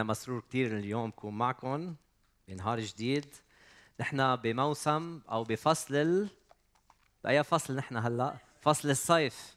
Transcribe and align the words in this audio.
أنا 0.00 0.08
مسرور 0.08 0.40
كثير 0.48 0.78
اليوم 0.78 1.08
أكون 1.08 1.38
معكم 1.38 1.94
بنهار 2.48 2.80
جديد. 2.80 3.34
نحن 4.00 4.36
بموسم 4.36 5.20
أو 5.30 5.44
بفصل 5.44 5.94
ال... 5.94 6.28
بأي 7.24 7.44
فصل 7.44 7.76
نحن 7.76 7.96
هلأ؟ 7.96 8.36
فصل 8.60 8.90
الصيف. 8.90 9.56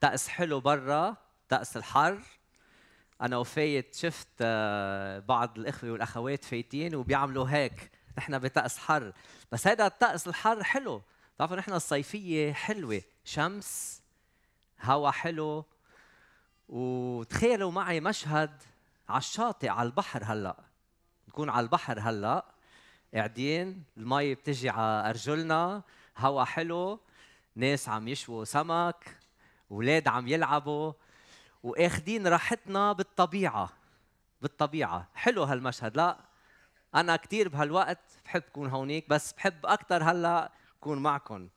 طقس 0.00 0.28
حلو 0.28 0.60
برا 0.60 1.16
طقس 1.48 1.76
الحر. 1.76 2.18
أنا 3.22 3.36
وفايت 3.36 3.94
شفت 3.94 4.28
آه، 4.40 5.18
بعض 5.18 5.58
الإخوة 5.58 5.90
والأخوات 5.90 6.44
فايتين 6.44 6.94
وبيعملوا 6.94 7.48
هيك. 7.48 7.90
نحن 8.18 8.38
بطقس 8.38 8.78
حر. 8.78 9.12
بس 9.52 9.66
هذا 9.66 9.86
الطقس 9.86 10.28
الحر 10.28 10.62
حلو. 10.62 11.02
بتعرفوا 11.34 11.56
نحن 11.56 11.72
الصيفية 11.72 12.52
حلوة. 12.52 13.02
شمس 13.24 14.02
هوا 14.80 15.10
حلو. 15.10 15.64
وتخيلوا 16.68 17.70
معي 17.70 18.00
مشهد 18.00 18.62
على 19.08 19.18
الشاطئ 19.18 19.68
على 19.68 19.86
البحر 19.86 20.24
هلأ. 20.24 20.56
نكون 21.28 21.50
على 21.50 21.64
البحر 21.64 22.00
هلأ. 22.00 22.44
قاعدين 23.14 23.84
المي 23.96 24.34
بتجي 24.34 24.70
على 24.70 25.10
ارجلنا 25.10 25.82
هوا 26.18 26.44
حلو. 26.44 27.00
ناس 27.56 27.88
عم 27.88 28.08
يشووا 28.08 28.44
سمك. 28.44 29.18
أولاد 29.70 30.08
عم 30.08 30.28
يلعبوا. 30.28 30.92
وآخدين 31.62 32.26
راحتنا 32.26 32.92
بالطبيعة. 32.92 33.70
بالطبيعة. 34.42 35.08
حلو 35.14 35.42
هالمشهد. 35.42 35.96
لا 35.96 36.18
أنا 36.94 37.16
كثير 37.16 37.48
بهالوقت 37.48 37.98
بحب 38.24 38.42
كون 38.42 38.68
هونيك 38.68 39.08
بس 39.08 39.32
بحب 39.32 39.66
أكثر 39.66 40.02
هلأ 40.02 40.52
كون 40.80 40.98
معكم 40.98 41.48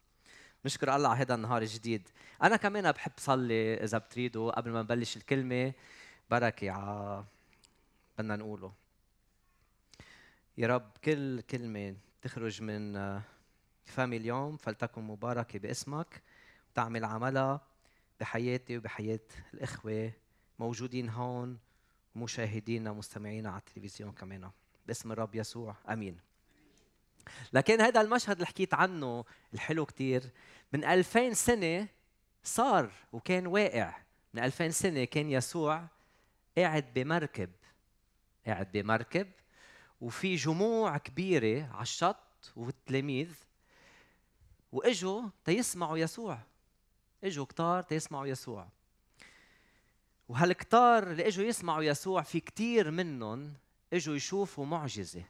نشكر 0.66 0.96
الله 0.96 1.10
على 1.10 1.20
هذا 1.20 1.36
النهار 1.36 1.62
الجديد. 1.62 2.10
أنا 2.44 2.58
كمان 2.58 2.92
بحب 2.92 3.12
صلي 3.18 3.84
إذا 3.84 3.98
بتريدوا 3.98 4.52
قبل 4.52 4.72
ما 4.72 4.82
نبلش 4.82 5.18
الكلمة. 5.18 5.74
بركة 6.30 6.72
على 6.72 7.24
بدنا 8.18 8.36
نقوله. 8.36 8.74
يا 10.58 10.68
رب 10.68 10.92
كل 11.04 11.42
كلمة 11.42 11.96
تخرج 12.22 12.62
من 12.62 12.94
فمي 13.86 14.18
اليوم 14.18 14.58
فلتكن 14.58 15.02
مباركة 15.02 15.60
باسمك 15.60 16.24
وتعمل 16.72 17.06
عملها 17.06 17.62
بحياتي 18.20 18.78
وبحياة 18.78 19.20
الإخوة 19.54 20.12
موجودين 20.60 21.10
هون 21.10 21.58
ومشاهدينا 22.16 22.92
ومستمعينا 22.92 23.50
على 23.50 23.60
التلفزيون 23.60 24.12
كمان. 24.12 24.52
باسم 24.88 25.12
الرب 25.12 25.36
يسوع 25.36 25.76
آمين. 25.90 26.18
لكن 27.54 27.82
هذا 27.82 28.02
المشهد 28.02 28.36
اللي 28.36 28.46
حكيت 28.46 28.74
عنه 28.74 29.26
الحلو 29.54 29.86
كتير 29.86 30.24
من 30.74 30.84
2000 30.84 31.34
سنة 31.34 31.88
صار 32.44 32.92
وكان 33.14 33.48
واقع. 33.48 33.98
من 34.34 34.44
2000 34.44 34.70
سنة 34.70 35.04
كان 35.04 35.30
يسوع 35.30 35.88
قاعد 36.58 36.94
بمركب. 36.94 37.50
قاعد 38.48 38.72
بمركب 38.72 39.28
وفي 40.02 40.36
جموع 40.36 40.98
كبيرة 40.98 41.70
على 41.74 41.82
الشط 41.82 42.54
والتلاميذ 42.56 43.34
وإجوا 44.72 45.22
تيسمعوا 45.46 45.98
يسوع. 45.98 46.40
إجوا 47.24 47.46
كتار 47.46 47.82
تيسمعوا 47.84 48.28
يسوع. 48.28 48.68
وهالكتار 50.30 51.12
اللي 51.12 51.28
إجوا 51.28 51.46
يسمعوا 51.46 51.84
يسوع 51.84 52.22
في 52.22 52.40
كتير 52.40 52.92
منهم 52.92 53.54
إجوا 53.94 54.16
يشوفوا 54.16 54.66
معجزة. 54.66 55.24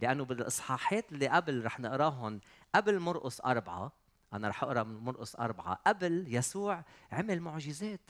لأنه 0.00 0.24
بالإصحاحات 0.24 1.12
اللي 1.12 1.28
قبل 1.28 1.64
رح 1.64 1.80
نقراهم 1.80 2.40
قبل 2.74 2.98
مرقس 2.98 3.40
أربعة 3.40 3.92
أنا 4.32 4.48
رح 4.48 4.62
أقرأ 4.62 4.82
من 4.82 4.96
مرقس 4.96 5.36
أربعة 5.36 5.80
قبل 5.86 6.24
يسوع 6.28 6.84
عمل 7.12 7.40
معجزات. 7.40 8.00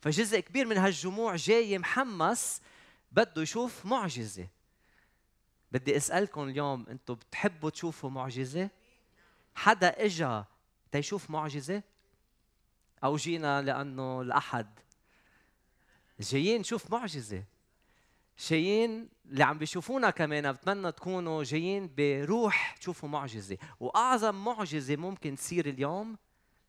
فجزء 0.00 0.40
كبير 0.40 0.66
من 0.66 0.76
هالجموع 0.76 1.36
جاي 1.36 1.78
محمس 1.78 2.60
بده 3.12 3.42
يشوف 3.42 3.86
معجزة. 3.86 4.48
بدي 5.72 5.96
أسألكم 5.96 6.48
اليوم 6.48 6.86
أنتم 6.88 7.14
بتحبوا 7.14 7.70
تشوفوا 7.70 8.10
معجزة؟ 8.10 8.70
حدا 9.54 10.04
إجا 10.04 10.44
تيشوف 10.92 11.30
معجزة؟ 11.30 11.82
أو 13.04 13.16
جينا 13.16 13.62
لأنه 13.62 14.20
الأحد. 14.20 14.78
جايين 16.20 16.60
نشوف 16.60 16.90
معجزة. 16.90 17.44
جايين 18.48 19.08
اللي 19.26 19.44
عم 19.44 19.58
بيشوفونا 19.58 20.10
كمان 20.10 20.52
بتمنى 20.52 20.92
تكونوا 20.92 21.44
جايين 21.44 21.94
بروح 21.96 22.76
تشوفوا 22.76 23.08
معجزة. 23.08 23.58
وأعظم 23.80 24.44
معجزة 24.44 24.96
ممكن 24.96 25.36
تصير 25.36 25.68
اليوم 25.68 26.16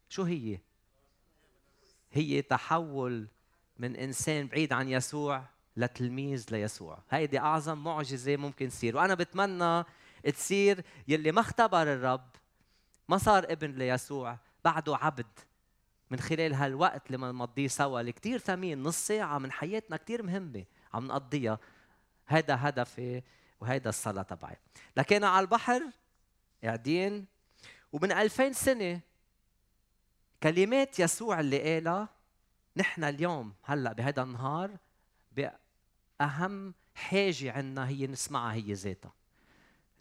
شو 0.09 0.23
هي؟ 0.23 0.59
هي 2.11 2.41
تحول 2.41 3.27
من 3.77 3.95
إنسان 3.95 4.47
بعيد 4.47 4.73
عن 4.73 4.89
يسوع 4.89 5.45
لتلميذ 5.79 6.45
ليسوع 6.51 6.99
هيدي 7.09 7.39
أعظم 7.39 7.83
معجزة 7.83 8.37
ممكن 8.37 8.69
تصير. 8.69 8.97
وأنا 8.97 9.13
بتمنى 9.13 9.83
تصير 10.33 10.83
يلي 11.07 11.31
ما 11.31 11.41
اختبر 11.41 11.93
الرب 11.93 12.29
ما 13.09 13.17
صار 13.17 13.43
ابن 13.43 13.71
ليسوع 13.71 14.37
بعده 14.65 14.95
عبد. 14.97 15.39
من 16.11 16.19
خلال 16.19 16.53
هالوقت 16.53 17.07
اللي 17.07 17.17
بنقضيه 17.17 17.67
سوا 17.67 17.99
اللي 17.99 18.11
كثير 18.11 18.39
ثمين 18.39 18.83
نص 18.83 19.07
ساعة 19.07 19.37
من 19.37 19.51
حياتنا 19.51 19.97
كثير 19.97 20.23
مهمة 20.23 20.65
عم 20.93 21.07
نقضيها. 21.07 21.59
هذا 22.25 22.57
هدفي 22.59 23.21
وهيدا 23.61 23.89
الصلاة 23.89 24.21
تبعي. 24.21 24.57
لكن 24.97 25.23
على 25.23 25.43
البحر 25.43 25.81
قاعدين 26.63 27.25
ومن 27.91 28.11
2000 28.11 28.51
سنة 28.51 28.99
كلمات 30.43 30.99
يسوع 30.99 31.39
اللي 31.39 31.73
قالها 31.73 32.09
نحن 32.77 33.03
اليوم 33.03 33.53
هلأ 33.63 33.93
بهذا 33.93 34.23
النهار 34.23 34.77
أهم 36.21 36.73
حاجة 36.95 37.51
عندنا 37.51 37.87
هي 37.87 38.07
نسمعها 38.07 38.53
هي 38.53 38.73
ذاتها. 38.73 39.13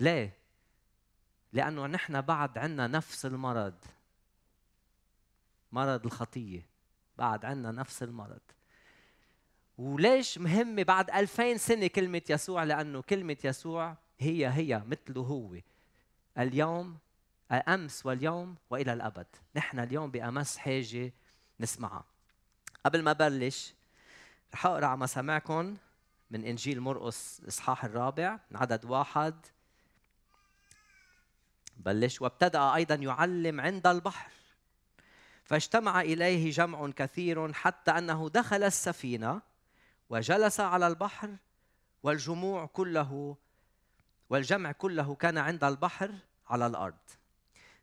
ليه؟ 0.00 0.32
لأنه 1.52 1.86
نحن 1.86 2.20
بعد 2.20 2.58
عندنا 2.58 2.86
نفس 2.86 3.26
المرض. 3.26 3.74
مرض 5.72 6.04
الخطية. 6.06 6.66
بعد 7.18 7.44
عندنا 7.44 7.72
نفس 7.72 8.02
المرض. 8.02 8.40
وليش 9.78 10.38
مهمة 10.38 10.82
بعد 10.82 11.10
ألفين 11.10 11.58
سنة 11.58 11.86
كلمة 11.86 12.22
يسوع؟ 12.30 12.64
لأنه 12.64 13.02
كلمة 13.02 13.36
يسوع 13.44 13.96
هي 14.18 14.48
هي 14.48 14.82
مثله 14.86 15.22
هو. 15.22 15.56
اليوم 16.38 16.98
أمس 17.52 18.06
واليوم 18.06 18.56
وإلى 18.70 18.92
الأبد. 18.92 19.26
نحن 19.56 19.78
اليوم 19.78 20.10
بأمس 20.10 20.56
حاجة 20.56 21.12
نسمعها. 21.60 22.04
قبل 22.84 23.02
ما 23.02 23.12
بلش 23.12 23.74
رح 24.54 24.66
أقرأ 24.66 24.86
على 24.86 24.98
مسامعكم 24.98 25.76
من 26.30 26.44
إنجيل 26.44 26.80
مرقس 26.80 27.40
الإصحاح 27.42 27.84
الرابع 27.84 28.38
عدد 28.54 28.84
واحد. 28.84 29.46
بلش. 31.76 32.20
وابتدأ 32.22 32.74
أيضا 32.74 32.94
يعلم 32.94 33.60
عند 33.60 33.86
البحر. 33.86 34.30
فاجتمع 35.44 36.00
إليه 36.00 36.50
جمع 36.50 36.90
كثير 36.90 37.52
حتى 37.52 37.90
أنه 37.90 38.28
دخل 38.28 38.62
السفينة 38.62 39.42
وجلس 40.10 40.60
على 40.60 40.86
البحر 40.86 41.36
والجموع 42.02 42.66
كله 42.66 43.36
والجمع 44.30 44.72
كله 44.72 45.14
كان 45.14 45.38
عند 45.38 45.64
البحر 45.64 46.14
على 46.48 46.66
الأرض. 46.66 46.98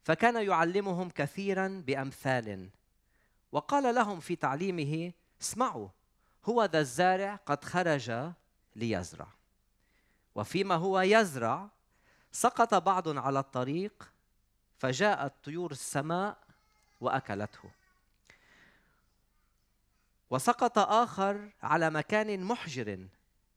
فكان 0.04 0.46
يعلمهم 0.46 1.10
كثيرا 1.10 1.84
بأمثال. 1.88 2.70
وقال 3.52 3.96
لهم 3.96 4.20
في 4.20 4.36
تعليمه 4.36 5.12
اسمعوا 5.42 5.90
هو 6.46 6.66
ذا 6.66 6.80
الزارع 6.80 7.36
قد 7.36 7.64
خرج 7.64 8.32
ليزرع. 8.76 9.28
وفيما 10.36 10.76
هو 10.76 11.02
يزرع 11.02 11.70
سقط 12.32 12.74
بعض 12.74 13.18
على 13.18 13.40
الطريق 13.40 14.12
فجاءت 14.78 15.34
طيور 15.44 15.72
السماء 15.72 16.38
وأكلته. 17.02 17.72
وسقط 20.30 20.78
آخر 20.78 21.50
على 21.64 21.90
مكان 21.90 22.44
محجر 22.44 23.08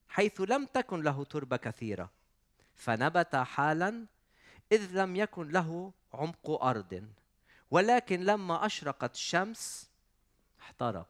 حيث 0.09 0.41
لم 0.41 0.67
تكن 0.67 1.03
له 1.03 1.25
تربة 1.25 1.57
كثيرة. 1.57 2.11
فنبت 2.77 3.37
حالا 3.37 4.07
إذ 4.73 4.91
لم 4.93 5.17
يكن 5.17 5.49
له 5.49 5.93
عمق 6.15 6.51
أرض. 6.51 7.09
ولكن 7.71 8.21
لما 8.21 8.67
أشرقت 8.67 9.15
الشمس 9.15 9.91
احترق. 10.61 11.07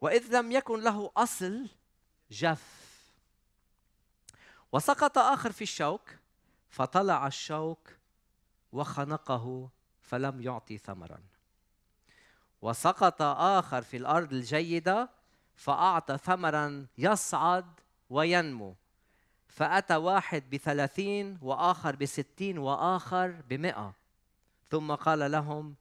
وإذ 0.00 0.36
لم 0.36 0.52
يكن 0.52 0.80
له 0.80 1.10
أصل 1.16 1.68
جف. 2.30 2.80
وسقط 4.72 5.18
آخر 5.18 5.52
في 5.52 5.62
الشوك 5.62 6.10
فطلع 6.68 7.26
الشوك 7.26 7.96
وخنقه 8.72 9.70
فلم 10.00 10.40
يعطي 10.40 10.78
ثمرا. 10.78 11.20
وسقط 12.62 13.22
آخر 13.22 13.82
في 13.82 13.96
الأرض 13.96 14.32
الجيدة 14.32 15.10
فأعطى 15.54 16.18
ثمرا 16.18 16.86
يصعد 16.98 17.80
وينمو. 18.10 18.74
فأتى 19.48 19.96
واحد 19.96 20.50
بثلاثين 20.50 21.38
وآخر 21.42 21.96
بستين 21.96 22.58
وآخر 22.58 23.30
بمئة. 23.30 23.94
ثم 24.70 24.94
قال 24.94 25.30
لهم 25.30 25.74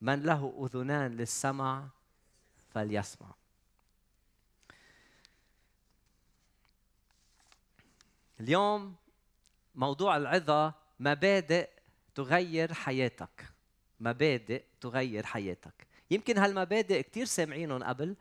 من 0.00 0.22
له 0.22 0.66
أذنان 0.66 1.16
للسمع 1.16 1.88
فليسمع. 2.74 3.45
اليوم 8.40 8.94
موضوع 9.74 10.16
العظة 10.16 10.74
مبادئ 11.00 11.68
تغير 12.14 12.72
حياتك. 12.72 13.44
مبادئ 14.00 14.64
تغير 14.80 15.26
حياتك. 15.26 15.86
يمكن 16.10 16.38
هالمبادئ 16.38 17.02
كثير 17.02 17.24
سامعينهم 17.24 17.82
قبل 17.82 18.16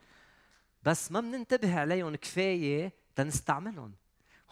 بس 0.83 1.11
ما 1.11 1.19
بننتبه 1.19 1.79
عليهم 1.79 2.15
كفاية 2.15 2.93
تنستعملهم. 3.15 3.93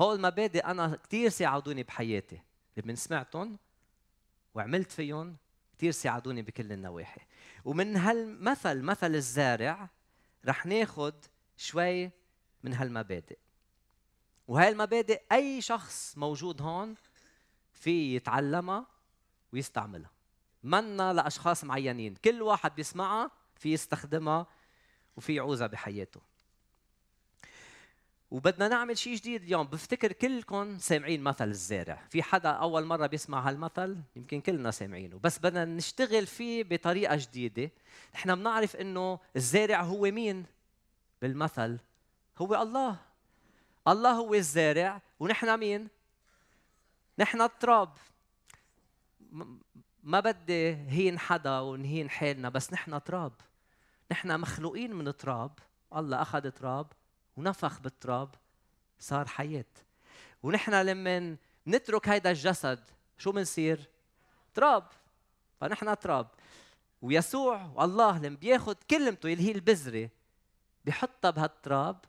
هول 0.02 0.16
المبادئ 0.16 0.66
أنا 0.66 1.00
كثير 1.04 1.30
ساعدوني 1.30 1.84
بحياتي. 1.84 2.42
لما 2.78 2.96
سمعتهم 2.96 3.58
وعملت 4.54 4.92
فيهم 4.92 5.36
كثير 5.78 5.92
ساعدوني 5.92 6.42
بكل 6.42 6.72
النواحي. 6.72 7.22
ومن 7.66 7.98
هالمثل 7.98 8.82
مثل 8.82 9.16
الزارع 9.16 9.90
رح 10.46 10.66
ناخد 10.66 11.14
شوي 11.58 12.12
من 12.64 12.74
هالمبادئ. 12.74 13.38
وهي 14.48 14.70
المبادئ 14.70 15.22
أي 15.32 15.62
شخص 15.62 16.18
موجود 16.18 16.62
هون 16.62 16.96
في 17.74 18.16
يتعلمها 18.16 18.86
ويستعملها. 19.54 20.12
منا 20.64 21.14
لأشخاص 21.14 21.64
معينين. 21.64 22.16
كل 22.16 22.42
واحد 22.42 22.76
بيسمعها 22.76 23.32
في 23.56 23.74
يستخدمها 23.74 24.48
وفي 25.18 25.36
يعوزها 25.36 25.68
بحياته. 25.68 26.22
وبدنا 28.32 28.68
نعمل 28.68 28.98
شيء 28.98 29.16
جديد 29.16 29.44
اليوم. 29.44 29.68
بفتكر 29.68 30.12
كلكم 30.12 30.78
سامعين 30.78 31.22
مثل 31.24 31.48
الزارع. 31.48 32.06
في 32.10 32.24
حدا 32.24 32.50
أول 32.50 32.86
مرة 32.86 33.08
بيسمع 33.08 33.50
هالمثل؟ 33.50 33.98
يمكن 34.16 34.42
كلنا 34.42 34.72
سامعينه. 34.72 35.20
بس 35.20 35.40
بدنا 35.40 35.66
نشتغل 35.66 36.28
فيه 36.28 36.64
بطريقة 36.64 37.16
جديدة. 37.16 37.72
نحن 38.16 38.36
بنعرف 38.36 38.76
إنه 38.76 39.20
الزارع 39.36 39.82
هو 39.82 40.02
مين؟ 40.02 40.46
بالمثل 41.22 41.80
هو 42.38 42.62
الله. 42.62 43.13
الله 43.88 44.12
هو 44.12 44.34
الزارع 44.34 45.02
ونحن 45.20 45.60
مين؟ 45.60 45.90
نحن 47.20 47.42
التراب. 47.42 47.98
ما 50.04 50.20
بدي 50.20 50.76
هين 50.76 51.20
حدا 51.20 51.60
ونهين 51.60 52.10
حالنا 52.10 52.50
بس 52.50 52.74
نحن 52.74 53.04
تراب. 53.04 53.34
نحن 54.12 54.40
مخلوقين 54.40 54.96
من 54.96 55.18
تراب. 55.18 55.60
الله 55.96 56.22
أخذ 56.22 56.52
تراب 56.52 56.88
ونفخ 57.38 57.80
بالتراب 57.80 58.36
صار 59.00 59.28
حياة. 59.28 59.66
ونحن 60.44 60.74
لما 60.74 61.38
نترك 61.68 62.10
هيدا 62.10 62.32
الجسد 62.32 62.90
شو 63.18 63.32
بنصير 63.32 63.90
تراب. 64.54 64.88
فنحن 65.62 66.00
تراب. 66.00 66.28
ويسوع 67.02 67.72
والله 67.76 68.18
لما 68.18 68.36
بياخذ 68.36 68.76
كلمته 68.90 69.34
اللي 69.34 69.48
هي 69.48 69.52
البذرة 69.52 70.10
بحطها 70.86 71.32
بهالتراب 71.32 72.06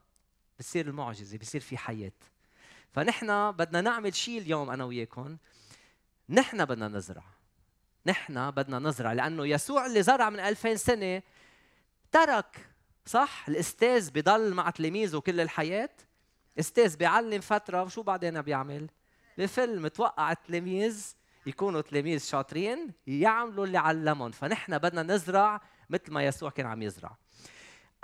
بتصير 0.58 0.86
المعجزة 0.86 1.38
بصير 1.38 1.60
في 1.60 1.76
حياة. 1.76 2.12
فنحن 2.92 3.52
بدنا 3.52 3.80
نعمل 3.80 4.14
شيء 4.14 4.38
اليوم 4.38 4.70
أنا 4.70 4.84
وياكم. 4.84 5.36
نحن 6.28 6.64
بدنا 6.64 6.88
نزرع. 6.88 7.24
نحن 8.06 8.50
بدنا 8.50 8.78
نزرع 8.78 9.12
لأنه 9.12 9.46
يسوع 9.46 9.86
اللي 9.86 10.02
زرع 10.02 10.30
من 10.30 10.40
2000 10.40 10.76
سنة 10.76 11.22
ترك 12.12 12.70
صح؟ 13.06 13.44
الأستاذ 13.48 14.10
بضل 14.10 14.54
مع 14.54 14.70
تلاميذه 14.70 15.18
كل 15.18 15.40
الحياة. 15.40 15.90
أستاذ 16.58 16.96
بيعلم 16.96 17.40
فترة 17.40 17.82
وشو 17.82 18.02
بعدين 18.02 18.42
بيعمل؟ 18.42 18.90
بفيلم 19.38 19.88
توقع 19.88 20.32
التلاميذ 20.32 21.14
يكونوا 21.46 21.80
تلاميذ 21.80 22.24
شاطرين 22.24 22.92
يعملوا 23.06 23.66
اللي 23.66 23.78
علمهم. 23.78 24.30
فنحن 24.30 24.78
بدنا 24.78 25.02
نزرع 25.02 25.60
مثل 25.90 26.12
ما 26.12 26.26
يسوع 26.26 26.50
كان 26.50 26.66
عم 26.66 26.82
يزرع. 26.82 27.16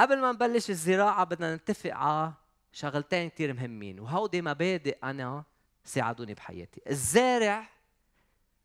قبل 0.00 0.20
ما 0.20 0.32
نبلش 0.32 0.70
الزراعة 0.70 1.24
بدنا 1.24 1.56
نتفق 1.56 1.90
على 1.94 2.32
شغلتين 2.72 3.30
كثير 3.30 3.52
مهمين 3.52 4.00
وهودي 4.00 4.42
مبادئ 4.42 4.98
أنا 5.04 5.44
ساعدوني 5.84 6.34
بحياتي. 6.34 6.80
الزارع 6.90 7.68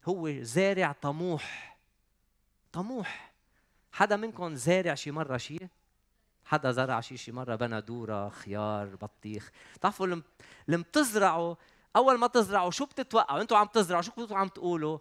هو 0.06 0.32
زارع 0.42 0.92
طموح 0.92 1.78
طموح. 2.74 3.34
حدا 3.92 4.16
منكم 4.16 4.56
زارع 4.56 4.96
شي 4.96 5.12
مرة 5.12 5.38
شي؟ 5.38 5.58
حدا 6.46 6.72
زرع 6.72 7.02
شي 7.02 7.18
شي 7.18 7.32
مرة؟ 7.32 7.56
بندورة 7.56 8.30
خيار 8.30 8.96
بطيخ. 8.96 9.52
بتعرفوا 9.76 10.08
لما 10.68 10.84
بتزرعوا 10.84 11.56
أول 11.96 12.18
ما 12.18 12.28
تزرعوا 12.28 12.72
شو 12.72 12.86
بتتوقعوا؟ 12.86 13.42
أنتوا 13.42 13.58
عم 13.58 13.68
تزرعوا 13.68 14.02
شو 14.02 14.12
كنتوا 14.12 14.38
عم 14.38 14.48
تقولوا؟ 14.48 15.00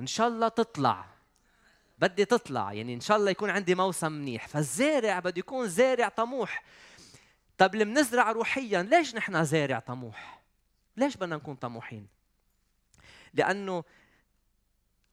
إن 0.00 0.06
شاء 0.06 0.28
الله 0.28 0.48
تطلع. 0.48 1.15
بدي 1.98 2.24
تطلع 2.24 2.72
يعني 2.72 2.94
إن 2.94 3.00
شاء 3.00 3.16
الله 3.16 3.30
يكون 3.30 3.50
عندي 3.50 3.74
موسم 3.74 4.12
منيح. 4.12 4.48
فالزارع 4.48 5.18
بده 5.18 5.38
يكون 5.38 5.68
زارع 5.68 6.08
طموح. 6.08 6.64
طب 7.58 7.74
اللي 7.74 7.84
بنزرع 7.84 8.32
روحيا 8.32 8.82
ليش 8.82 9.14
نحن 9.14 9.44
زارع 9.44 9.78
طموح؟ 9.78 10.42
ليش 10.96 11.16
بدنا 11.16 11.36
نكون 11.36 11.54
طموحين؟ 11.54 12.06
لأنه 13.34 13.84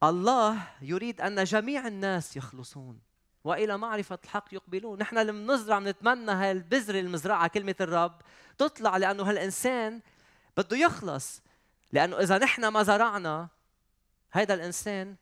الله 0.04 0.58
يريد 0.82 1.22
أن 1.22 1.44
جميع 1.44 1.88
الناس 1.88 2.38
يخلصون 2.38 3.00
وإلى 3.44 3.78
معرفة 3.78 4.20
الحق 4.24 4.54
يقبلون. 4.54 5.00
نحن 5.00 5.18
لما 5.18 5.54
نزرع 5.54 5.80
بنتمنى 5.80 6.32
هالبذرة 6.32 7.00
المزرعة 7.00 7.48
كلمة 7.48 7.76
الرب 7.82 8.22
تطلع 8.58 8.98
لأنه 8.98 9.24
هالإنسان 9.24 10.02
بده 10.58 10.78
يخلص. 10.78 11.42
لأنه 11.92 12.20
إذا 12.20 12.38
نحن 12.38 12.68
ما 12.68 12.84
زرعنا 12.84 13.48
هذا 14.32 14.54
الإنسان 14.54 15.16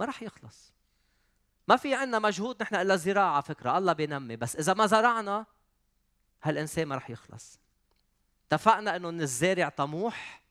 ما 0.00 0.06
راح 0.06 0.22
يخلص. 0.22 0.72
ما 1.70 1.76
في 1.76 1.94
عندنا 1.94 2.18
مجهود 2.18 2.62
نحن 2.62 2.74
إلا 2.74 2.94
الزراعه 2.94 3.40
فكرة. 3.40 3.78
الله 3.78 3.92
بينمي. 3.92 4.36
بس 4.36 4.56
إذا 4.56 4.74
ما 4.74 4.86
زرعنا 4.86 5.46
هالإنسان 6.42 6.86
ما 6.86 6.94
راح 6.94 7.10
يخلص. 7.10 7.60
اتفقنا 8.46 8.96
إنه 8.96 9.08
الزارع 9.08 9.68
طموح؟ 9.68 10.42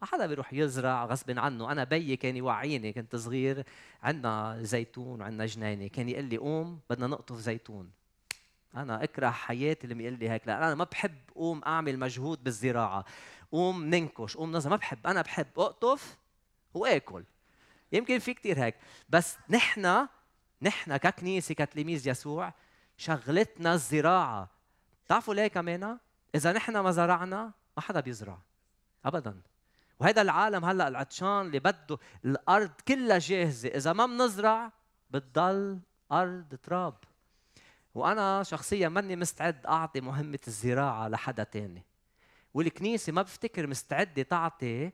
ما 0.00 0.06
حدا 0.06 0.26
بيروح 0.26 0.52
يزرع 0.52 1.04
غصب 1.04 1.38
عنه. 1.38 1.72
أنا 1.72 1.84
بيي 1.84 2.16
كان 2.16 2.36
يوعيني 2.36 2.92
كنت 2.92 3.16
صغير 3.16 3.64
عندنا 4.02 4.58
زيتون 4.60 5.20
وعندنا 5.20 5.46
جنينه 5.46 5.86
كان 5.86 6.08
يقول 6.08 6.24
لي 6.24 6.36
قوم 6.36 6.80
بدنا 6.90 7.06
نقطف 7.06 7.36
زيتون. 7.36 7.90
أنا 8.76 9.04
أكره 9.04 9.30
حياتي 9.30 9.84
اللي 9.84 9.94
بيقول 9.94 10.18
لي 10.18 10.30
هيك. 10.30 10.46
لا 10.46 10.58
أنا 10.58 10.74
ما 10.74 10.84
بحب 10.84 11.18
قوم 11.34 11.60
أعمل 11.66 11.98
مجهود 11.98 12.44
بالزراعة. 12.44 13.04
قوم 13.52 13.84
ننكش 13.84 14.36
قوم 14.36 14.56
نزل 14.56 14.70
ما 14.70 14.76
بحب. 14.76 15.06
أنا 15.06 15.22
بحب 15.22 15.46
أقطف 15.56 16.16
وآكل. 16.74 17.24
يمكن 17.92 18.18
في 18.18 18.34
كتير 18.34 18.64
هيك. 18.64 18.74
بس 19.08 19.36
نحن 19.50 20.06
نحن 20.62 20.96
ككنيسة 20.96 21.54
كتلاميذ 21.54 22.08
يسوع 22.08 22.52
شغلتنا 22.96 23.72
الزراعة. 23.74 24.50
بتعرفوا 25.04 25.34
ليه 25.34 25.46
كمان؟ 25.46 25.98
إذا 26.34 26.52
نحن 26.52 26.78
ما 26.78 26.90
زرعنا 26.90 27.52
ما 27.76 27.82
حدا 27.82 28.00
بيزرع. 28.00 28.38
ابدا. 29.04 29.40
وهذا 30.00 30.22
العالم 30.22 30.64
هلأ 30.64 30.88
العطشان 30.88 31.40
اللي 31.40 31.58
بده 31.58 31.98
الأرض 32.24 32.70
كلها 32.88 33.18
جاهزة. 33.18 33.68
إذا 33.68 33.92
ما 33.92 34.06
بنزرع 34.06 34.72
بتضل 35.10 35.80
أرض 36.12 36.54
تراب. 36.62 36.94
وأنا 37.94 38.42
شخصيا 38.42 38.88
ماني 38.88 39.16
مستعد 39.16 39.66
أعطي 39.66 40.00
مهمة 40.00 40.38
الزراعة 40.48 41.08
لحدا 41.08 41.44
تاني. 41.44 41.84
والكنيسة 42.54 43.12
ما 43.12 43.22
بفتكر 43.22 43.66
مستعدة 43.66 44.22
تعطي 44.22 44.90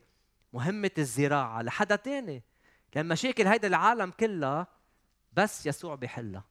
مهمة 0.53 0.91
الزراعة 0.99 1.63
لحدا 1.63 1.97
تاني. 1.97 2.43
لأن 2.95 3.09
مشاكل 3.09 3.47
هيدا 3.47 3.69
العالم 3.69 4.11
كلها 4.11 4.67
بس 5.33 5.67
يسوع 5.67 5.95
بيحلها. 5.95 6.45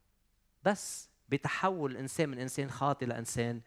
بس 0.63 1.09
بتحول 1.29 1.91
الانسان 1.91 2.29
من 2.29 2.39
إنسان 2.39 2.71
خاطئ 2.71 3.05
لانسان 3.05 3.62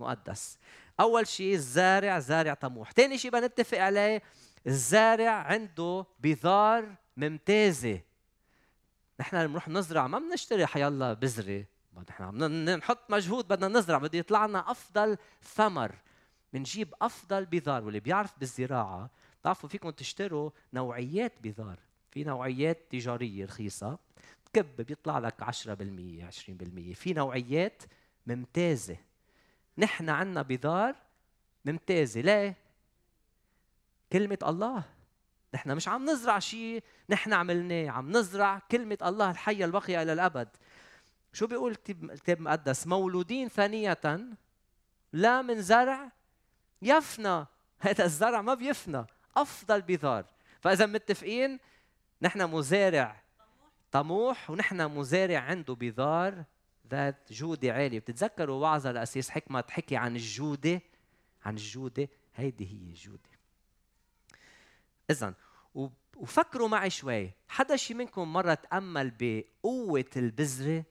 مقدس. 0.00 0.58
أول 1.00 1.26
شيء 1.26 1.54
الزارع 1.54 2.18
زارع 2.18 2.54
طموح. 2.54 2.92
ثاني 2.92 3.18
شيء 3.18 3.30
بنتفق 3.30 3.78
عليه 3.78 4.22
الزارع 4.66 5.30
عنده 5.30 6.06
بذار 6.20 6.94
ممتازة. 7.16 8.00
نحن 9.20 9.36
لما 9.36 9.46
نروح 9.46 9.68
نزرع 9.68 10.06
ما 10.06 10.18
بنشتري 10.18 10.66
حيالله 10.66 11.12
بذرة. 11.12 11.64
نحن 12.08 12.30
بدنا 12.30 12.76
نحط 12.76 13.10
مجهود 13.10 13.48
بدنا 13.48 13.68
نزرع 13.68 13.98
بده 13.98 14.18
يطلع 14.18 14.46
لنا 14.46 14.70
أفضل 14.70 15.16
ثمر. 15.42 15.94
بنجيب 16.52 16.94
أفضل 17.02 17.46
بذار. 17.46 17.84
واللي 17.84 18.00
بيعرف 18.00 18.38
بالزراعة 18.38 19.10
بتعرفوا 19.40 19.68
فيكم 19.68 19.90
تشتروا 19.90 20.50
نوعيات 20.72 21.32
بذار. 21.42 21.78
في 22.10 22.24
نوعيات 22.24 22.78
تجارية 22.90 23.44
رخيصة. 23.44 23.98
تكب 24.56 24.86
بيطلع 24.86 25.18
لك 25.18 25.42
10% 25.42 26.24
20% 26.24 26.94
في 26.94 27.12
نوعيات 27.12 27.82
ممتازة. 28.26 28.96
نحن 29.78 30.08
عنا 30.08 30.42
بذار 30.42 30.94
ممتازة. 31.64 32.20
ليه؟ 32.20 32.56
كلمة 34.12 34.38
الله. 34.42 34.84
نحن 35.54 35.76
مش 35.76 35.88
عم 35.88 36.10
نزرع 36.10 36.38
شيء 36.38 36.82
نحن 37.10 37.32
عملناه. 37.32 37.90
عم 37.90 38.10
نزرع 38.10 38.58
كلمة 38.70 38.98
الله 39.02 39.30
الحية 39.30 39.64
الباقيه 39.64 40.02
إلى 40.02 40.12
الأبد. 40.12 40.48
شو 41.32 41.46
بيقول 41.46 41.76
الكتاب 41.88 42.38
المقدس؟ 42.38 42.86
مولودين 42.86 43.48
ثانية 43.48 43.98
لا 45.12 45.42
من 45.42 45.62
زرع 45.62 46.12
يفنى. 46.82 47.46
هذا 47.80 48.04
الزرع 48.04 48.42
ما 48.42 48.54
بيفنى 48.54 49.04
أفضل 49.36 49.82
بذار. 49.82 50.24
فإذا 50.60 50.86
متفقين؟ 50.86 51.58
نحن 52.22 52.42
مزارع. 52.42 53.25
طموح 53.92 54.50
ونحن 54.50 54.90
مزارع 54.90 55.38
عنده 55.38 55.74
بذار 55.74 56.44
ذات 56.90 57.32
جودة 57.32 57.72
عالية. 57.72 57.98
بتتذكروا 57.98 58.62
وعظة 58.62 58.92
لأسيس 58.92 59.30
حكمة 59.30 59.64
حكي 59.70 59.96
عن 59.96 60.16
الجودة؟ 60.16 60.80
عن 61.44 61.54
الجودة. 61.54 62.08
هيدي 62.34 62.66
هي 62.66 62.90
الجودة. 62.90 63.30
اذا 65.10 65.34
وفكروا 66.16 66.68
معي 66.68 66.90
شوي. 66.90 67.30
حدا 67.48 67.76
شي 67.76 67.94
منكم 67.94 68.32
مرة 68.32 68.54
تأمل 68.54 69.12
بقوة 69.20 70.10
البذرة؟ 70.16 70.84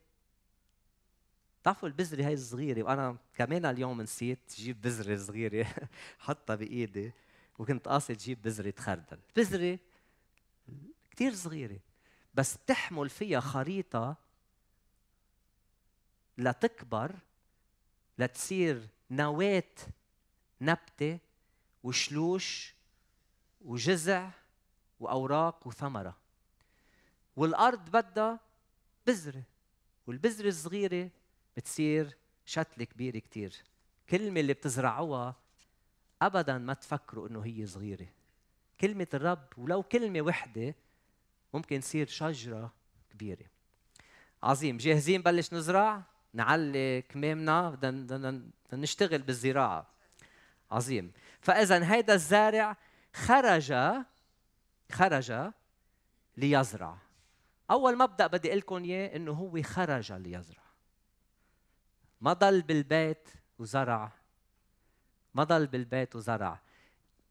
بتعرفوا 1.61 1.87
البذرة 1.87 2.25
هاي 2.25 2.33
الصغيرة؟ 2.33 2.83
وأنا 2.83 3.17
كمان 3.33 3.65
اليوم 3.65 4.01
نسيت 4.01 4.53
جيب 4.55 4.81
بذرة 4.81 5.17
صغيرة 5.17 5.67
حطها 6.19 6.55
بإيدي 6.55 7.11
وكنت 7.59 7.87
قاصد 7.87 8.17
جيب 8.17 8.41
بذرة 8.41 8.73
خردل 8.77 9.19
بذرة 9.35 9.79
كتير 11.11 11.33
صغيرة. 11.33 11.79
بس 12.35 12.57
بتحمل 12.57 13.09
فيها 13.09 13.39
خريطة 13.39 14.15
لتكبر 16.37 17.15
لتصير 18.17 18.87
نواة 19.11 19.73
نبتة 20.61 21.19
وشلوش 21.83 22.75
وجذع 23.61 24.31
وأوراق 24.99 25.67
وثمرة. 25.67 26.17
والأرض 27.35 27.89
بدها 27.89 28.39
بذرة 29.07 29.43
والبذرة 30.07 30.47
الصغيرة 30.47 31.09
بتصير 31.57 32.17
شتلة 32.45 32.85
كبيرة 32.85 33.19
كتير. 33.19 33.63
كلمة 34.09 34.39
اللي 34.39 34.53
بتزرعوها 34.53 35.35
ابدا 36.21 36.57
ما 36.57 36.73
تفكروا 36.73 37.27
إنه 37.27 37.41
هي 37.41 37.67
صغيرة. 37.67 38.07
كلمة 38.79 39.07
الرب 39.13 39.47
ولو 39.57 39.83
كلمة 39.83 40.21
وحدة 40.21 40.75
ممكن 41.55 41.79
تصير 41.79 42.07
شجرة 42.07 42.73
كبيرة. 43.11 43.45
عظيم. 44.43 44.77
جاهزين 44.77 45.21
بلش 45.21 45.53
نزرع. 45.53 46.03
نعلي 46.33 47.01
كمامنا 47.01 47.69
بدنا 47.69 48.41
نشتغل 48.73 49.21
بالزراعة. 49.21 49.87
عظيم. 50.71 51.11
فاذا 51.41 51.93
هيدا 51.93 52.13
الزارع 52.13 52.77
خرج 53.13 53.73
خرج 54.91 55.51
ليزرع. 56.37 56.97
أول 57.71 57.97
مبدأ 57.97 58.27
بدي 58.27 58.47
أقول 58.47 58.59
لكم 58.59 58.83
إياه 58.83 59.15
إنه 59.15 59.31
هو 59.31 59.61
خرج 59.61 60.11
ليزرع. 60.11 60.63
ما 62.21 62.33
ضل 62.33 62.61
بالبيت 62.61 63.29
وزرع. 63.59 64.11
ما 65.33 65.43
ضل 65.43 65.67
بالبيت 65.67 66.15
وزرع. 66.15 66.59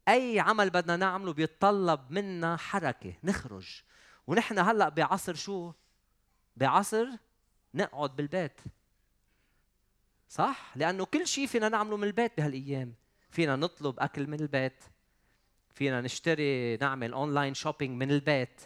أي 0.07 0.39
عمل 0.39 0.69
بدنا 0.69 0.95
نعمله 0.95 1.33
بيتطلب 1.33 2.11
منا 2.11 2.57
حركة. 2.57 3.13
نخرج. 3.23 3.83
ونحن 4.27 4.59
هلأ 4.59 4.89
بعصر 4.89 5.33
شو؟ 5.33 5.71
بعصر 6.55 7.07
نقعد 7.73 8.15
بالبيت. 8.15 8.61
صح؟ 10.29 10.73
لأنه 10.75 11.05
كل 11.05 11.27
شيء 11.27 11.47
فينا 11.47 11.69
نعمله 11.69 11.97
من 11.97 12.03
البيت 12.03 12.37
بهالأيام. 12.37 12.93
فينا 13.29 13.55
نطلب 13.55 13.99
أكل 13.99 14.27
من 14.27 14.39
البيت. 14.39 14.83
فينا 15.73 16.01
نشتري 16.01 16.77
نعمل 16.77 17.13
online 17.13 17.53
shopping 17.53 18.03
من 18.03 18.11
البيت. 18.11 18.61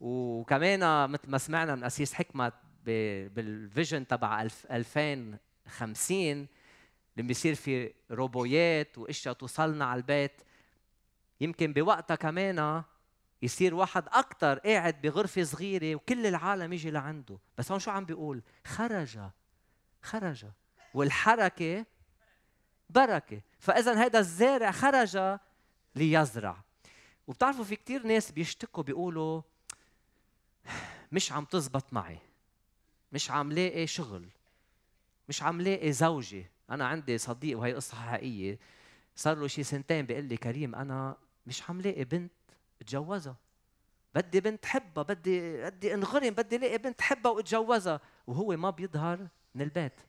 وكمان 0.00 1.10
مثل 1.10 1.30
ما 1.30 1.38
سمعنا 1.38 1.74
من 1.74 1.84
القسيس 1.84 2.14
حكمت 2.14 2.54
بال 2.84 3.15
vision 3.15 4.06
تبع 4.06 4.42
2050 4.42 6.48
اللي 7.16 7.16
بيصير 7.16 7.54
في 7.54 7.94
روبوتات 8.10 8.98
وإشياء 8.98 9.34
توصلنا 9.34 9.84
على 9.84 9.98
البيت. 9.98 10.42
يمكن 11.40 11.72
بوقتها 11.72 12.14
كمان 12.14 12.82
يصير 13.42 13.74
واحد 13.74 14.04
أكثر 14.08 14.58
قاعد 14.58 15.00
بغرفة 15.02 15.42
صغيرة 15.42 15.94
وكل 15.94 16.26
العالم 16.26 16.72
يجي 16.72 16.90
لعنده. 16.90 17.38
بس 17.58 17.70
هون 17.70 17.80
شو 17.80 17.90
عم 17.90 18.04
بيقول؟ 18.04 18.42
خرج. 18.64 19.18
خرج. 20.02 20.46
والحركة 20.94 21.86
بركة. 22.90 23.40
فاذا 23.58 23.94
هذا 23.94 24.18
الزارع 24.18 24.70
خرج 24.70 25.38
ليزرع. 25.94 26.62
وبتعرفوا 27.26 27.64
في 27.64 27.76
كتير 27.76 28.06
ناس 28.06 28.30
بيشتكوا 28.30 28.82
بيقولوا 28.82 29.42
مش 31.12 31.32
عم 31.32 31.44
تزبط 31.44 31.92
معي. 31.92 32.18
مش 33.12 33.30
عم 33.30 33.52
لاقي 33.52 33.86
شغل. 33.86 34.28
مش 35.28 35.42
عم 35.42 35.60
لاقي 35.60 35.92
زوجة. 35.92 36.50
أنا 36.70 36.86
عندي 36.86 37.18
صديق 37.18 37.58
وهي 37.58 37.74
قصة 37.74 37.96
حقيقية. 37.96 38.58
صار 39.16 39.38
له 39.38 39.46
شي 39.46 39.62
سنتين 39.62 40.06
بيقول 40.06 40.24
لي 40.24 40.36
كريم 40.36 40.74
أنا 40.74 41.16
مش 41.46 41.70
عم 41.70 41.80
لاقي 41.80 42.04
بنت 42.04 42.32
اتجوزها. 42.82 43.36
بدي 44.14 44.40
بنت 44.40 44.66
حبها 44.66 45.04
بدي 45.04 45.62
بدي 45.62 45.94
انغرم 45.94 46.30
بدي 46.30 46.58
لاقي 46.58 46.78
بنت 46.78 47.00
حبها 47.00 47.32
واتجوزها 47.32 48.00
وهو 48.26 48.56
ما 48.56 48.70
بيظهر 48.70 49.28
من 49.54 49.62
البيت. 49.62 50.00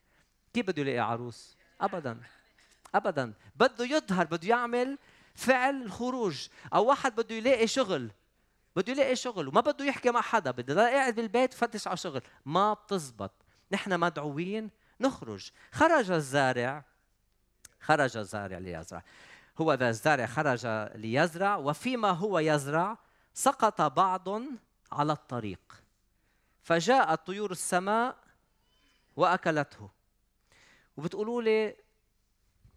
كيف 0.53 0.67
بده 0.67 0.81
يلاقي 0.81 0.99
عروس؟ 0.99 1.57
ابدا. 1.81 2.21
ابدا. 2.95 3.33
بده 3.55 3.85
يظهر 3.85 4.25
بده 4.25 4.47
يعمل 4.47 4.97
فعل 5.35 5.81
الخروج. 5.81 6.47
أو 6.73 6.85
واحد 6.85 7.15
بده 7.15 7.35
يلاقي 7.35 7.67
شغل 7.67 8.11
بده 8.75 8.91
يلاقي 8.91 9.15
شغل 9.15 9.47
وما 9.47 9.61
بده 9.61 9.85
يحكي 9.85 10.11
مع 10.11 10.21
حدا. 10.21 10.51
بده 10.51 10.89
قاعد 10.89 11.15
بالبيت 11.15 11.53
فتش 11.53 11.87
على 11.87 11.97
شغل. 11.97 12.21
ما 12.45 12.73
بتزبط. 12.73 13.31
نحن 13.71 13.99
مدعوين 13.99 14.69
نخرج. 15.01 15.51
خرج 15.71 16.11
الزارع. 16.11 16.85
خرج 17.79 18.17
الزارع 18.17 18.57
ليزرع. 18.57 19.03
هو 19.57 19.73
ذا 19.73 19.89
الزارع 19.89 20.25
خرج 20.25 20.65
ليزرع 20.95 21.55
وفيما 21.55 22.09
هو 22.11 22.39
يزرع 22.39 22.97
سقط 23.33 23.81
بعض 23.81 24.27
على 24.91 25.13
الطريق. 25.13 25.83
فجاءت 26.61 27.27
طيور 27.27 27.51
السماء 27.51 28.17
وأكلته. 29.15 29.89
وبتقولوا 30.97 31.41
لي 31.41 31.75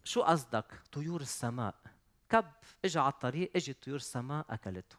شو 0.04 0.22
قصدك؟ 0.22 0.82
طيور 0.92 1.20
السماء. 1.20 1.74
كب 2.28 2.52
اجى 2.84 2.98
على 2.98 3.12
الطريق 3.12 3.50
اجت 3.56 3.84
طيور 3.84 3.96
السماء 3.96 4.46
أكلته. 4.50 4.96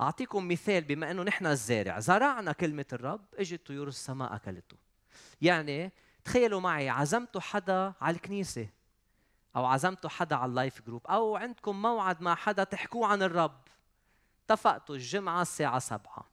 أعطيكم 0.00 0.48
مثال 0.48 0.84
بما 0.84 1.10
إنه 1.10 1.22
نحن 1.22 1.46
الزارع 1.46 2.00
زرعنا 2.00 2.52
كلمة 2.52 2.86
الرب 2.92 3.24
اجت 3.34 3.66
طيور 3.66 3.88
السماء 3.88 4.34
أكلته. 4.34 4.76
يعني 5.40 5.92
تخيلوا 6.24 6.60
معي 6.60 6.88
عزمتوا 6.88 7.40
حدا 7.40 7.92
على 8.00 8.16
الكنيسة. 8.16 8.68
أو 9.56 9.64
عزمتوا 9.64 10.10
حدا 10.10 10.36
على 10.36 10.50
ال 10.50 10.56
life 10.56 10.82
group 10.82 11.06
أو 11.06 11.36
عندكم 11.36 11.82
موعد 11.82 12.22
مع 12.22 12.34
حدا 12.34 12.64
تحكوا 12.64 13.06
عن 13.06 13.22
الرب. 13.22 13.60
اتفقتوا 14.44 14.94
الجمعة 14.94 15.42
الساعة 15.42 15.78
سبعة. 15.78 16.30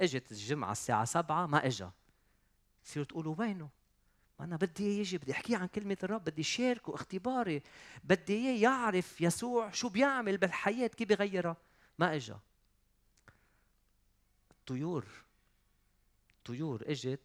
إجت 0.00 0.32
الجمعة 0.32 0.72
الساعة 0.72 1.04
سبعة 1.04 1.46
ما 1.46 1.66
إجا. 1.66 1.90
تصيروا 2.84 3.06
تقولوا 3.06 3.34
وينه؟ 3.38 3.68
ما 4.38 4.44
أنا 4.44 4.56
بدي 4.56 4.98
يجي 4.98 5.18
بدي 5.18 5.32
احكي 5.32 5.56
عن 5.56 5.66
كلمة 5.66 5.96
الرب 6.02 6.24
بدي 6.24 6.42
شاركه 6.42 6.94
اختباري. 6.94 7.62
بدي 8.04 8.34
إياه 8.34 8.62
يعرف 8.62 9.20
يسوع 9.20 9.70
شو 9.70 9.88
بيعمل 9.88 10.38
بالحياة 10.38 10.86
كيف 10.86 11.08
بيغيرها 11.08 11.56
ما 11.98 12.16
إجا. 12.16 12.38
الطيور 14.50 15.06
الطيور 16.38 16.82
إجت. 16.86 17.20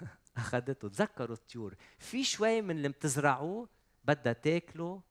أخذته 0.36 0.88
تذكروا 0.88 1.36
الطيور. 1.36 1.74
في 1.98 2.24
شوي 2.24 2.62
من 2.62 2.76
اللي 2.76 2.88
بتزرعوه 2.88 3.68
بدها 4.04 4.32
تاكله 4.32 5.02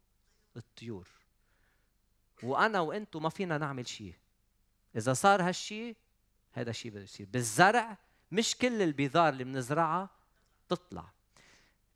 الطيور. 0.58 1.08
وأنا 2.44 2.80
وأنتم 2.80 3.24
ما 3.24 3.30
فينا 3.30 3.58
نعمل 3.58 3.88
شيء 3.88 4.14
إذا 4.96 5.14
صار 5.14 5.42
هالشيء 5.42 5.96
هذا 6.52 6.70
الشيء 6.70 6.92
بده 6.92 7.02
يصير. 7.02 7.28
بالزرع 7.32 7.98
مش 8.32 8.56
كل 8.56 8.82
البذار 8.82 9.30
اللي 9.30 9.44
بنزرعها 9.44 10.10
تطلع. 10.70 11.12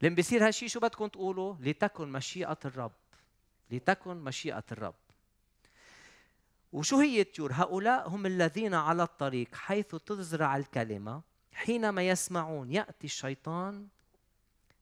لما 0.02 0.16
بيصير 0.16 0.48
هالشيء 0.48 0.70
شو 0.70 0.80
بدكم 0.80 1.08
تقولوا؟ 1.08 1.56
لتكن 1.60 2.12
مشيئة 2.12 2.60
الرب. 2.66 2.92
لتكن 3.72 4.18
مشيئة 4.18 4.64
الرب. 4.72 4.96
وشو 6.74 7.00
هي 7.00 7.22
الطيور؟ 7.22 7.54
هؤلاء 7.54 8.10
هم 8.10 8.26
الذين 8.26 8.74
على 8.74 9.04
الطريق 9.04 9.56
حيث 9.56 9.96
تزرع 9.96 10.58
الكلمة 10.58 11.22
حينما 11.54 12.08
يسمعون 12.08 12.72
يأتي 12.72 13.08
الشيطان 13.08 13.88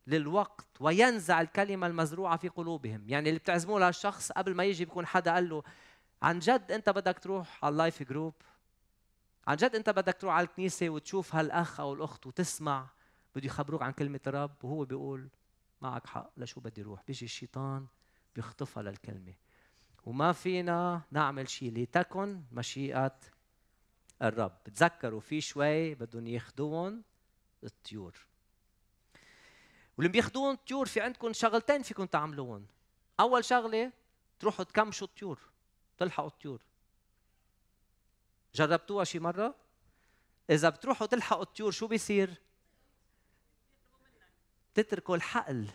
للوقت 0.08 0.68
وينزع 0.80 1.42
الكلمة 1.42 1.88
المزروعة 1.88 2.38
في 2.38 2.48
قلوبهم. 2.48 3.10
يعني 3.10 3.30
اللي 3.30 3.40
بتعزموه 3.40 3.80
لهالشخص 3.80 4.32
قبل 4.32 4.56
ما 4.56 4.64
يجي 4.64 4.86
بيكون 4.86 5.06
حدا 5.06 5.34
قال 5.34 5.50
له 5.50 5.64
عن 6.22 6.40
جد 6.40 6.72
انت 6.72 6.90
بدك 6.90 7.20
تروح 7.20 7.66
على 7.66 7.72
ال 7.72 7.78
life 7.78 8.04
group؟ 8.04 8.34
عن 9.48 9.56
جد 9.56 9.76
انت 9.76 9.90
بدك 9.90 10.18
تروح 10.20 10.34
على 10.34 10.48
الكنيسة 10.48 10.90
وتشوف 10.90 11.36
هالأخ 11.36 11.80
أو 11.80 11.94
الأخت 11.94 12.28
وتسمع؟ 12.28 12.90
بده 13.36 13.46
يخبروك 13.46 13.82
عن 13.82 13.92
كلمة 13.92 14.20
الرب 14.28 14.64
وهو 14.64 14.86
بيقول 14.86 15.30
معك 15.82 16.08
حق 16.08 16.32
لشو 16.38 16.62
بدي 16.62 16.82
روح؟ 16.82 17.04
بيجي 17.08 17.26
الشيطان 17.26 17.88
بيخطفها 18.36 18.84
للكلمة. 18.84 19.34
وما 20.06 20.32
فينا 20.32 21.02
نعمل 21.12 21.50
شيء 21.50 21.74
لتكن 21.74 22.44
مشيئة 22.52 23.20
الرب. 24.22 24.64
تذكروا 24.64 25.20
في 25.20 25.42
شوي 25.42 25.96
بدهم 25.96 26.28
ياخذوهم 26.28 27.04
الطيور. 27.64 28.31
واللي 30.02 30.12
بياخذوهم 30.12 30.54
الطيور 30.54 30.86
في 30.86 31.02
عندكم 31.02 31.34
شغلتين 31.34 31.82
فيكم 31.82 32.06
تعملوهم 32.06 32.66
أول 33.20 33.46
شغلة 33.46 33.92
تروحوا 34.40 34.66
تكمشوا 34.66 35.08
الطيور 35.08 35.40
تلحقوا 35.98 36.28
الطيور. 36.28 36.62
جربتوها 38.56 39.04
شي 39.04 39.20
مرة؟ 39.20 39.56
إذا 40.50 40.70
بتروحوا 40.70 41.08
تلحقوا 41.08 41.44
الطيور 41.44 41.72
شو 41.72 41.88
بيصير؟ 41.88 42.42
تتركوا 44.74 45.16
الحقل. 45.16 45.68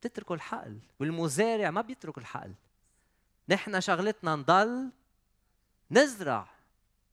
بتتركوا 0.00 0.36
الحقل. 0.36 0.78
والمزارع 1.00 1.70
ما 1.70 1.80
بيترك 1.80 2.18
الحقل. 2.18 2.54
نحن 3.48 3.80
شغلتنا 3.80 4.36
نضل 4.36 4.90
نزرع. 5.90 6.48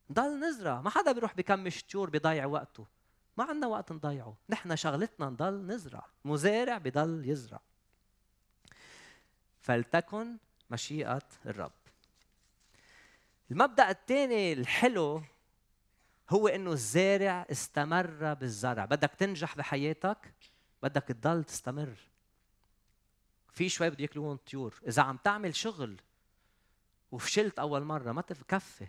نضل 0.09 0.39
نزرع. 0.39 0.81
ما 0.81 0.89
حدا 0.89 1.11
بيروح 1.11 1.35
بكمش 1.35 1.83
طيور 1.83 2.09
بيضيع 2.09 2.45
وقته. 2.45 2.98
ما 3.39 3.45
عندنا 3.45 3.67
وقت 3.67 3.91
نضيعه. 3.91 4.37
نحن 4.49 4.75
شغلتنا 4.75 5.29
نضل 5.29 5.67
نزرع. 5.67 6.05
مزارع 6.25 6.77
بضل 6.77 7.29
يزرع. 7.29 7.59
فلتكن 9.61 10.37
مشيئة 10.69 11.21
الرب. 11.45 11.71
المبدأ 13.51 13.89
الثاني 13.89 14.53
الحلو 14.53 15.23
هو 16.29 16.47
إنه 16.47 16.71
الزارع 16.71 17.45
استمر 17.51 18.33
بالزرع. 18.33 18.85
بدك 18.85 19.11
تنجح 19.17 19.55
بحياتك 19.57 20.33
بدك 20.83 21.03
تضل 21.03 21.43
تستمر. 21.43 21.95
في 23.51 23.69
شوي 23.69 23.89
بده 23.89 24.01
ياكلون 24.01 24.37
طيور. 24.37 24.81
إذا 24.87 25.01
عم 25.01 25.17
تعمل 25.17 25.55
شغل 25.55 26.01
وفشلت 27.11 27.59
أول 27.59 27.83
مرة 27.83 28.11
ما 28.11 28.21
تكفي 28.21 28.87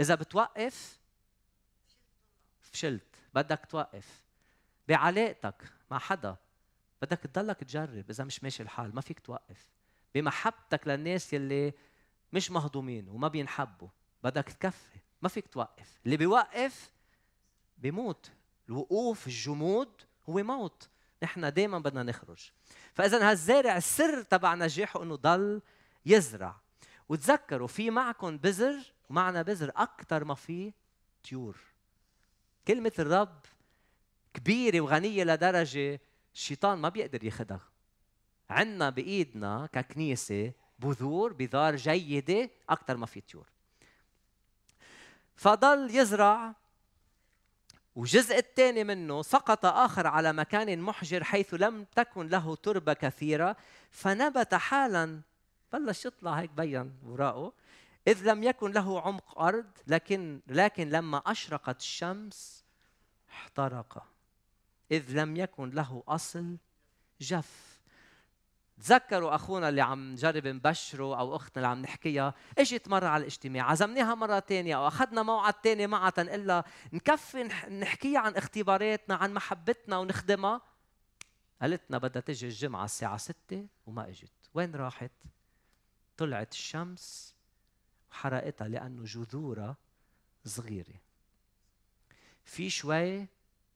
إذا 0.00 0.14
بتوقف 0.14 0.98
فشلت. 2.60 3.09
بدك 3.34 3.66
توقف 3.70 4.24
بعلاقتك 4.88 5.72
مع 5.90 5.98
حدا 5.98 6.36
بدك 7.02 7.18
تضلك 7.18 7.56
تجرب 7.56 8.10
إذا 8.10 8.24
مش 8.24 8.44
ماشي 8.44 8.62
الحال 8.62 8.94
ما 8.94 9.00
فيك 9.00 9.20
توقف. 9.20 9.68
بمحبتك 10.14 10.88
للناس 10.88 11.32
يلي 11.32 11.72
مش 12.32 12.50
مهضومين 12.50 13.08
وما 13.08 13.28
بينحبوا 13.28 13.88
بدك 14.24 14.44
تكفي 14.44 14.98
ما 15.22 15.28
فيك 15.28 15.46
توقف. 15.46 16.00
اللي 16.04 16.16
بيوقف 16.16 16.92
بيموت. 17.78 18.30
الوقوف 18.68 19.26
الجمود 19.26 20.02
هو 20.28 20.42
موت. 20.42 20.88
نحن 21.22 21.52
دائما 21.52 21.78
بدنا 21.78 22.02
نخرج. 22.02 22.50
فاذا 22.94 23.30
هالزارع 23.30 23.76
السر 23.76 24.22
تبع 24.22 24.54
نجاحه 24.54 25.02
إنه 25.02 25.16
ضل 25.16 25.62
يزرع. 26.06 26.60
وتذكروا 27.08 27.68
في 27.68 27.90
معكم 27.90 28.38
بذر 28.38 28.92
ومعنا 29.10 29.42
بذر 29.42 29.72
أكثر 29.76 30.24
ما 30.24 30.34
في 30.34 30.72
طيور. 31.30 31.69
كلمة 32.70 32.92
الرب 32.98 33.40
كبيرة 34.34 34.80
وغنية 34.80 35.24
لدرجة 35.24 36.00
الشيطان 36.34 36.78
ما 36.78 36.88
بيقدر 36.88 37.24
ياخذها 37.24 37.60
عندنا 38.50 38.90
بإيدنا 38.90 39.68
ككنيسة 39.72 40.52
بذور 40.78 41.32
بذار 41.32 41.76
جيدة 41.76 42.50
أكثر 42.68 42.96
ما 42.96 43.06
في 43.06 43.20
طيور. 43.20 43.46
فضل 45.36 45.96
يزرع 45.96 46.54
والجزء 47.96 48.38
الثاني 48.38 48.84
منه 48.84 49.22
سقط 49.22 49.66
آخر 49.66 50.06
على 50.06 50.32
مكان 50.32 50.80
محجر 50.80 51.24
حيث 51.24 51.54
لم 51.54 51.84
تكن 51.84 52.26
له 52.26 52.54
تربة 52.56 52.92
كثيرة 52.92 53.56
فنبت 53.90 54.54
حالا. 54.54 55.20
بلش 55.72 56.06
يطلع 56.06 56.32
هيك 56.32 56.50
بين 56.50 56.92
وراءه. 57.04 57.52
إذ 58.08 58.30
لم 58.30 58.42
يكن 58.42 58.72
له 58.72 59.00
عمق 59.00 59.38
أرض 59.38 59.66
لكن 59.86 60.40
لكن 60.46 60.90
لما 60.90 61.22
أشرقت 61.26 61.78
الشمس 61.80 62.59
احترق. 63.30 64.06
إذ 64.90 65.12
لم 65.12 65.36
يكن 65.36 65.70
له 65.70 66.02
أصل 66.08 66.56
جف. 67.20 67.80
تذكروا 68.80 69.34
أخونا 69.34 69.68
اللي 69.68 69.80
عم 69.80 70.12
نجرب 70.12 70.46
نبشره 70.46 71.18
أو 71.20 71.36
أختنا 71.36 71.56
اللي 71.56 71.68
عم 71.68 71.82
نحكيها 71.82 72.34
إجت 72.58 72.88
مرة 72.88 73.06
على 73.06 73.20
الاجتماع 73.20 73.70
عزمناها 73.70 74.14
مرة 74.14 74.40
ثانية 74.40 74.76
أو 74.76 74.86
أخذنا 74.88 75.22
موعد 75.22 75.54
ثاني 75.64 75.86
معها 75.86 76.10
تنقول 76.10 76.46
لها 76.46 76.64
نكفي 76.92 77.42
نحكيها 77.70 78.20
عن 78.20 78.36
اختباراتنا 78.36 79.14
عن 79.14 79.34
محبتنا 79.34 79.98
ونخدمها. 79.98 80.60
قالت 81.62 81.82
لنا 81.90 81.98
بدها 81.98 82.22
تجي 82.22 82.46
الجمعة 82.46 82.84
الساعة 82.84 83.16
6 83.16 83.66
وما 83.86 84.08
إجت. 84.08 84.32
وين 84.54 84.74
راحت؟ 84.74 85.12
طلعت 86.16 86.52
الشمس 86.52 87.34
وحرقتها 88.10 88.68
لأنه 88.68 89.04
جذورها 89.04 89.76
صغيرة. 90.44 91.00
في 92.50 92.70
شوي 92.70 93.26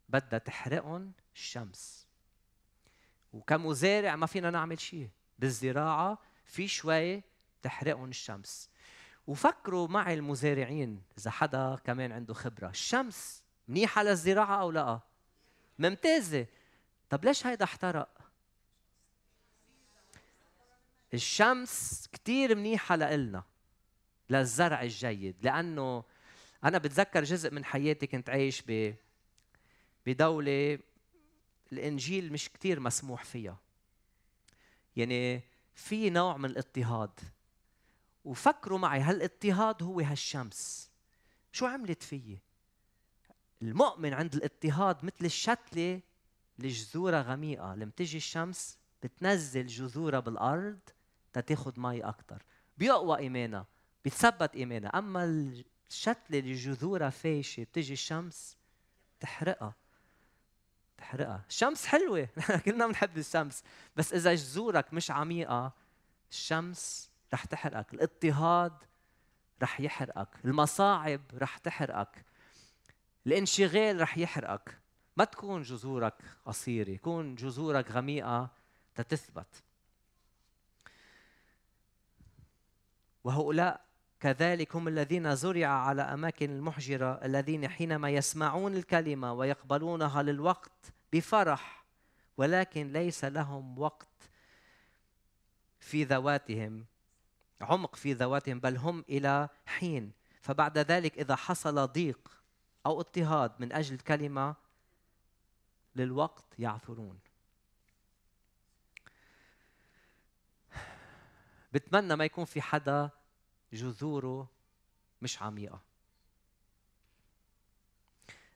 بدها 0.08 0.38
تحرقهم 0.38 1.12
الشمس. 1.34 2.08
وكمزارع 3.32 4.16
ما 4.16 4.26
فينا 4.26 4.50
نعمل 4.50 4.80
شيء. 4.80 5.10
بالزراعة 5.38 6.18
في 6.44 6.68
شوي 6.68 7.22
تحرقهم 7.62 8.08
الشمس. 8.08 8.70
وفكروا 9.26 9.88
معي 9.88 10.14
المزارعين 10.14 11.02
إذا 11.18 11.30
حدا 11.30 11.78
كمان 11.84 12.12
عنده 12.12 12.34
خبرة 12.34 12.68
الشمس 12.68 13.42
منيحة 13.68 14.02
للزراعة 14.02 14.60
أو 14.60 14.70
لا؟ 14.70 15.00
ممتازة. 15.78 16.46
طب 17.10 17.24
ليش 17.24 17.46
هيدا 17.46 17.64
احترق؟ 17.64 18.18
الشمس 21.14 22.06
كتير 22.12 22.54
منيحة 22.54 22.96
لإلنا 22.96 23.42
للزرع 24.30 24.82
الجيد 24.82 25.36
لأنه 25.42 26.04
أنا 26.64 26.78
بتذكر 26.78 27.24
جزء 27.24 27.50
من 27.50 27.64
حياتي 27.64 28.06
كنت 28.06 28.30
عايش 28.30 28.62
ب 28.68 28.94
بدولة 30.06 30.78
الإنجيل 31.72 32.32
مش 32.32 32.48
كتير 32.48 32.80
مسموح 32.80 33.24
فيها. 33.24 33.60
يعني 34.96 35.42
في 35.74 36.10
نوع 36.10 36.36
من 36.36 36.44
الاضطهاد. 36.44 37.20
وفكروا 38.24 38.78
معي 38.78 39.00
هالاضطهاد 39.00 39.82
هو 39.82 40.00
هالشمس. 40.00 40.90
شو 41.52 41.66
عملت 41.66 42.02
فيي؟ 42.02 42.40
المؤمن 43.62 44.14
عند 44.14 44.34
الاضطهاد 44.34 45.04
مثل 45.04 45.24
الشتلة 45.24 46.00
اللي 46.58 46.68
جذورها 46.68 47.22
غميقة. 47.22 47.74
لما 47.74 47.92
تجي 47.96 48.16
الشمس 48.16 48.78
بتنزل 49.02 49.66
جذورها 49.66 50.20
بالأرض 50.20 50.78
تاخذ 51.46 51.80
مي 51.80 52.00
أكثر 52.00 52.42
بيقوى 52.78 53.18
إيمانها 53.18 53.66
بتثبت 54.04 54.56
إيمانها. 54.56 54.98
أما 54.98 55.24
الشتلة 55.90 56.38
اللي 56.38 56.54
جذورها 56.54 57.10
فايشة 57.10 57.62
بتجي 57.62 57.92
الشمس 57.92 58.56
تحرقها. 59.20 59.74
تحرقها. 60.98 61.44
الشمس 61.48 61.86
حلوة. 61.86 62.28
كلنا 62.64 62.86
بنحب 62.86 63.18
الشمس. 63.18 63.62
بس 63.96 64.12
إذا 64.12 64.34
جذورك 64.34 64.94
مش 64.94 65.10
عميقة 65.10 65.72
الشمس 66.30 67.10
رح 67.34 67.44
تحرقك. 67.44 67.94
الاضطهاد 67.94 68.72
رح 69.62 69.80
يحرقك. 69.80 70.28
المصاعب 70.44 71.20
رح 71.34 71.58
تحرقك. 71.58 72.24
الانشغال 73.26 74.00
رح 74.00 74.18
يحرقك. 74.18 74.78
ما 75.16 75.24
تكون 75.24 75.62
جذورك 75.62 76.14
قصيرة 76.44 76.96
كون 76.96 77.34
جذورك 77.34 77.90
غميقة 77.90 78.50
تتثبت 78.94 79.62
وهؤلاء 83.24 83.84
كذلك 84.24 84.76
هم 84.76 84.88
الذين 84.88 85.36
زرع 85.36 85.66
على 85.66 86.02
أماكن 86.02 86.50
المحجرة 86.50 87.24
الذين 87.24 87.68
حينما 87.68 88.10
يسمعون 88.10 88.74
الكلمة 88.74 89.32
ويقبلونها 89.32 90.22
للوقت 90.22 90.92
بفرح 91.12 91.84
ولكن 92.36 92.92
ليس 92.92 93.24
لهم 93.24 93.78
وقت 93.78 94.30
في 95.80 96.04
ذواتهم 96.04 96.84
عمق 97.60 97.96
في 97.96 98.12
ذواتهم 98.12 98.60
بل 98.60 98.76
هم 98.76 99.04
إلى 99.08 99.48
حين. 99.66 100.12
فبعد 100.40 100.78
ذلك 100.78 101.18
إذا 101.18 101.36
حصل 101.36 101.86
ضيق 101.86 102.42
أو 102.86 103.00
اضطهاد 103.00 103.52
من 103.58 103.72
أجل 103.72 103.94
الكلمة 103.94 104.54
للوقت 105.96 106.44
يعثرون. 106.58 107.18
بتمنى 111.72 112.16
ما 112.16 112.24
يكون 112.24 112.44
في 112.44 112.62
حدا 112.62 113.10
جذوره 113.74 114.50
مش 115.22 115.42
عميقة. 115.42 115.80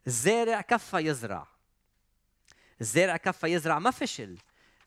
الزارع 0.07 0.61
كفى 0.61 0.97
يزرع. 0.97 1.47
الزارع 2.81 3.17
كفى 3.17 3.47
يزرع 3.47 3.79
ما 3.79 3.91
فشل 3.91 4.39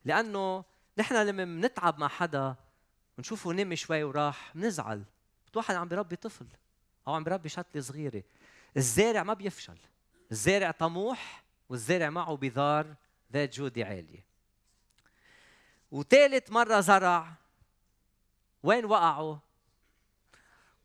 لأنه 0.05 0.65
نحن 0.97 1.15
لما 1.15 1.45
بنتعب 1.45 1.99
مع 1.99 2.07
حدا 2.07 2.55
ونشوفه 3.17 3.51
نمي 3.51 3.75
شوي 3.75 4.03
وراح 4.03 4.51
بنزعل. 4.55 5.03
واحد 5.55 5.75
عم 5.75 5.87
بربي 5.87 6.15
طفل 6.15 6.47
أو 7.07 7.13
عم 7.13 7.23
بربي 7.23 7.49
شتلة 7.49 7.81
صغيرة. 7.81 8.23
الزارع 8.77 9.23
ما 9.23 9.33
بيفشل. 9.33 9.77
الزارع 10.31 10.71
طموح 10.71 11.43
والزارع 11.69 12.09
معه 12.09 12.35
بذار 12.35 12.95
ذات 13.33 13.55
جودة 13.55 13.85
عالية. 13.85 14.25
وثالث 15.91 16.51
مرة 16.51 16.79
زرع. 16.79 17.33
وين 18.63 18.85
وقعوا؟ 18.85 19.37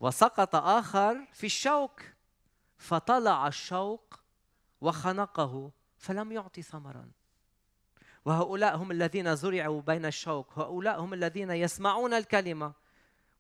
وسقط 0.00 0.56
آخر 0.56 1.26
في 1.32 1.46
الشوك 1.46 2.02
فطلع 2.78 3.48
الشوك 3.48 4.20
وخنقه 4.80 5.70
فلم 5.98 6.32
يعطي 6.32 6.62
ثمرا. 6.62 7.11
وهؤلاء 8.24 8.76
هم 8.76 8.90
الذين 8.90 9.37
زرعوا 9.37 9.82
بين 9.82 10.06
الشوك 10.06 10.59
هؤلاء 10.59 11.00
هم 11.00 11.14
الذين 11.14 11.50
يسمعون 11.50 12.14
الكلمة. 12.14 12.72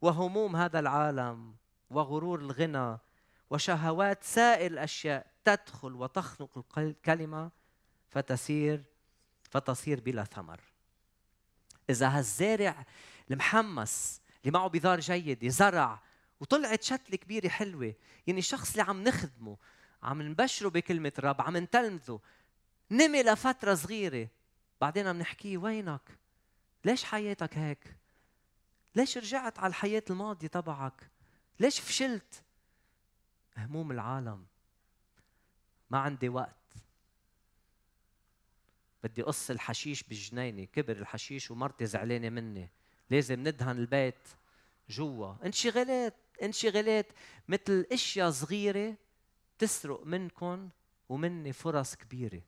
وهموم 0.00 0.56
هذا 0.56 0.78
العالم 0.78 1.54
وغرور 1.90 2.40
الغنى 2.40 2.98
وشهوات 3.50 4.24
سائر 4.24 4.70
الأشياء 4.70 5.26
تدخل 5.44 5.94
وتخنق 5.94 6.78
الكلمة 6.78 7.50
فتسير 8.08 8.84
فتصير 9.50 10.00
بلا 10.00 10.24
ثمر. 10.24 10.60
إذا 11.90 12.08
هالزارع 12.08 12.86
المحمس 13.30 14.20
اللي 14.40 14.58
معه 14.58 14.68
بذار 14.68 15.00
جيد 15.00 15.48
زرع 15.48 16.02
وطلعت 16.40 16.82
شتلة 16.82 17.16
كبيرة 17.16 17.48
حلوة. 17.48 17.94
يعني 18.26 18.38
الشخص 18.38 18.70
اللي 18.70 18.82
عم 18.82 19.04
نخدمه 19.04 19.56
عم 20.02 20.22
نبشره 20.22 20.68
بكلمة 20.68 21.12
الرب 21.18 21.42
عم 21.42 21.56
نتلمذه. 21.56 22.20
نمي 22.90 23.22
لفترة 23.22 23.74
صغيرة. 23.74 24.28
بعدين 24.80 25.06
عم 25.06 25.18
نحكيه 25.18 25.58
وينك؟ 25.58 26.18
ليش 26.84 27.04
حياتك 27.04 27.58
هيك؟ 27.58 27.96
ليش 28.94 29.18
رجعت 29.18 29.58
على 29.58 29.70
الحياة 29.70 30.02
الماضية 30.10 30.48
تبعك؟ 30.48 31.10
ليش 31.60 31.80
فشلت؟ 31.80 32.42
هموم 33.56 33.90
العالم. 33.90 34.46
ما 35.90 35.98
عندي 35.98 36.28
وقت. 36.28 36.56
بدي 39.04 39.22
قص 39.22 39.50
الحشيش 39.50 40.02
بالجنينة. 40.02 40.64
كبر 40.64 40.96
الحشيش 40.96 41.50
ومرتي 41.50 41.86
زعلانة 41.86 42.28
مني. 42.28 42.68
لازم 43.10 43.48
ندهن 43.48 43.78
البيت 43.78 44.28
جوا. 44.88 45.34
انشغالات 45.44 46.14
انشغالات 46.42 47.06
مثل 47.48 47.86
أشياء 47.92 48.30
صغيرة 48.30 48.96
تسرق 49.58 50.06
منكم 50.06 50.68
ومني 51.08 51.52
فرص 51.52 51.94
كبيرة. 51.94 52.42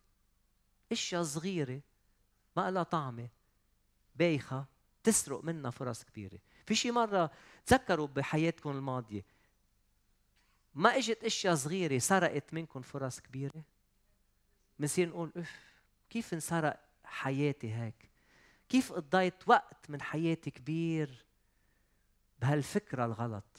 أشياء 0.92 1.22
صغيرة 1.22 1.81
ما 2.57 2.70
لها 2.70 2.83
طعمة 2.83 3.29
بايخة 4.16 4.66
تسرق 5.05 5.44
منا 5.44 5.70
فرص 5.70 6.05
كبيرة. 6.05 6.38
في 6.66 6.74
شي 6.74 6.90
مرة 6.90 7.31
تذكروا 7.66 8.07
بحياتكم 8.07 8.70
الماضية 8.70 9.24
ما 10.74 10.96
إجت 10.96 11.24
أشياء 11.24 11.55
صغيرة 11.55 11.98
سرقت 11.98 12.55
منكم 12.55 12.83
فرص 12.83 13.20
كبيرة؟ 13.20 13.62
بنصير 14.79 15.09
نقول 15.09 15.33
اف 15.37 15.81
كيف 16.11 16.35
انسرق 16.35 16.81
حياتي 17.05 17.74
هيك؟ 17.74 18.11
كيف 18.68 18.92
قضيت 18.92 19.48
وقت 19.48 19.90
من 19.90 20.03
حياتي 20.03 20.51
كبير 20.51 21.24
بهالفكرة 22.40 23.05
الغلط؟ 23.05 23.57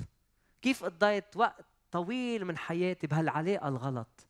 كيف 0.61 0.83
قضيت 0.83 1.37
وقت 1.37 1.65
طويل 1.91 2.45
من 2.45 2.57
حياتي 2.57 3.07
بهالعلاقة 3.07 3.67
الغلط؟ 3.67 4.27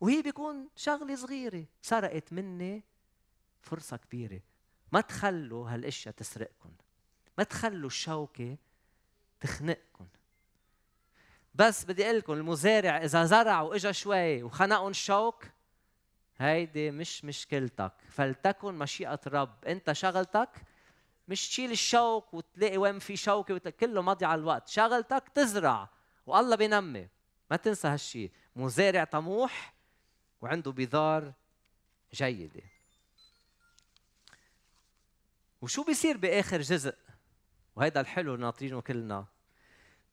وهي 0.00 0.22
بيكون 0.22 0.68
شغلة 0.76 1.14
صغيرة 1.14 1.64
سرقت 1.82 2.32
مني 2.32 2.82
فرصة 3.60 3.96
كبيرة. 3.96 4.40
ما 4.92 5.00
تخلوا 5.00 5.70
هالأشياء 5.70 6.14
تسرقكم 6.14 6.70
ما 7.38 7.44
تخلوا 7.44 7.86
الشوكة 7.86 8.56
تخنقكم 9.40 10.06
بس 11.54 11.84
بدي 11.84 12.04
أقول 12.04 12.18
لكم 12.18 12.32
المزارع 12.32 12.96
إذا 13.04 13.24
زرع 13.24 13.60
واجا 13.60 13.92
شوي 13.92 14.42
وخنقهم 14.42 14.88
الشوك 14.88 15.44
هيدي 16.38 16.90
مش 16.90 17.24
مشكلتك. 17.24 17.92
فلتكن 18.08 18.74
مشيئة 18.74 19.20
الرب 19.26 19.64
أنت 19.64 19.92
شغلتك 19.92 20.48
مش 21.32 21.48
تشيل 21.48 21.70
الشوك 21.70 22.34
وتلاقي 22.34 22.76
وين 22.76 22.98
في 22.98 23.16
شوكة 23.16 23.70
كله 23.70 24.02
مضيع 24.02 24.34
الوقت. 24.34 24.68
شغلتك 24.68 25.28
تزرع 25.34 25.88
والله 26.26 26.56
بينمي 26.56 27.08
ما 27.50 27.56
تنسى 27.56 27.88
هالشيء 27.88 28.30
مزارع 28.56 29.04
طموح 29.04 29.74
وعنده 30.40 30.72
بذار 30.72 31.32
جيدة. 32.14 32.62
وشو 35.62 35.84
بيصير 35.84 36.16
بآخر 36.16 36.60
جزء؟ 36.60 36.94
وهذا 37.76 38.00
الحلو 38.00 38.36
ناطرينه 38.36 38.80
كلنا. 38.80 39.26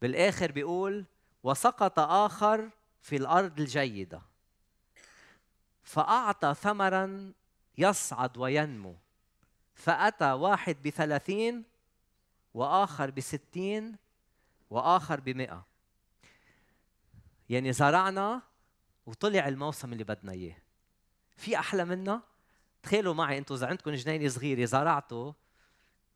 بالآخر 0.02 0.52
بيقول 0.52 1.06
وسقط 1.44 2.00
آخر 2.00 2.70
في 3.02 3.16
الأرض 3.16 3.60
الجيدة. 3.60 4.22
فأعطى 5.84 6.54
ثمرا 6.54 7.34
يصعد 7.78 8.38
وينمو. 8.38 8.96
فأتى 9.80 10.32
واحد 10.32 10.78
بثلاثين 10.86 11.64
وآخر 12.54 13.12
بستين 13.12 13.96
وآخر 14.70 15.20
بمئة. 15.20 15.66
يعني 17.50 17.74
زرعنا 17.74 18.42
وطلع 19.06 19.48
الموسم 19.48 19.94
اللي 19.94 20.04
بدنا 20.04 20.32
إياه. 20.32 20.58
في 21.38 21.60
أحلى 21.60 21.86
منا؟ 21.86 22.22
تخيلوا 22.84 23.14
معي 23.14 23.38
أنتم 23.38 23.56
إذا 23.56 23.68
عندكم 23.68 23.92
جنينة 23.92 24.30
صغيرة 24.30 24.66
زرعتوا 24.66 25.34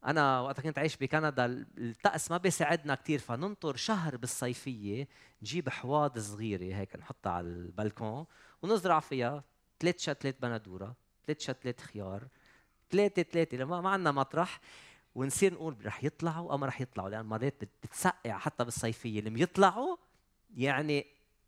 أنا 0.06 0.42
وقت 0.42 0.60
كنت 0.60 0.80
عايش 0.80 0.98
بكندا 0.98 1.46
الطقس 1.78 2.32
ما 2.32 2.38
بيساعدنا 2.38 2.96
كثير 2.96 3.20
فننطر 3.20 3.76
شهر 3.76 4.18
بالصيفية 4.18 5.08
نجيب 5.42 5.70
حواض 5.70 6.20
صغيرة 6.20 6.76
هيك 6.76 6.96
نحطها 6.96 7.32
على 7.32 7.48
البلكون 7.48 8.26
ونزرع 8.62 9.00
فيها 9.00 9.44
ثلاث 9.80 10.00
شتلات 10.00 10.42
بندورة 10.42 10.96
ثلاث 11.28 11.40
شتلات 11.40 11.82
خيار 11.82 12.28
ثلاثة 12.94 13.24
ثلاثة 13.24 13.66
ما, 13.66 13.82
ما 13.82 13.90
عندنا 13.90 14.12
مطرح 14.12 14.60
ونصير 15.16 15.54
نقول 15.54 15.86
رح 15.86 16.04
يطلعوا 16.04 16.52
أو 16.52 16.58
ما 16.58 16.68
رح 16.68 16.82
يطلعوا 16.82 17.10
لأن 17.10 17.26
مرات 17.26 17.64
بتسقع 17.84 18.38
حتى 18.38 18.64
بالصيفية 18.64 19.20
اللي 19.20 19.42
يطلعوا 19.42 19.98
يعني 20.56 21.06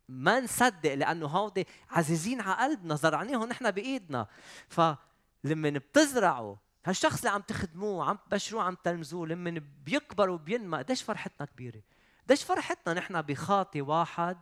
ما 0.08 0.40
نصدق 0.40 0.94
لأنه 0.94 1.26
هودي 1.26 1.66
عزيزين 1.90 2.40
على 2.40 2.56
قلبنا 2.56 2.94
زرعناهم 2.94 3.48
نحن 3.48 3.70
بإيدنا. 3.70 4.26
فلما 4.68 5.70
بتزرعوا 5.70 6.56
هالشخص 6.84 7.18
اللي 7.18 7.30
عم 7.30 7.40
تخدموه 7.40 8.04
عم 8.04 8.18
تبشروه 8.30 8.62
عم 8.62 8.76
تلمزوه 8.84 9.26
لما 9.26 9.62
بيكبر 9.84 10.30
وبينمى 10.30 10.78
قديش 10.78 11.02
فرحتنا 11.02 11.46
كبيرة؟ 11.46 11.82
قديش 12.24 12.44
فرحتنا 12.44 12.94
نحن 12.94 13.22
بخاطي 13.22 13.80
واحد 13.80 14.38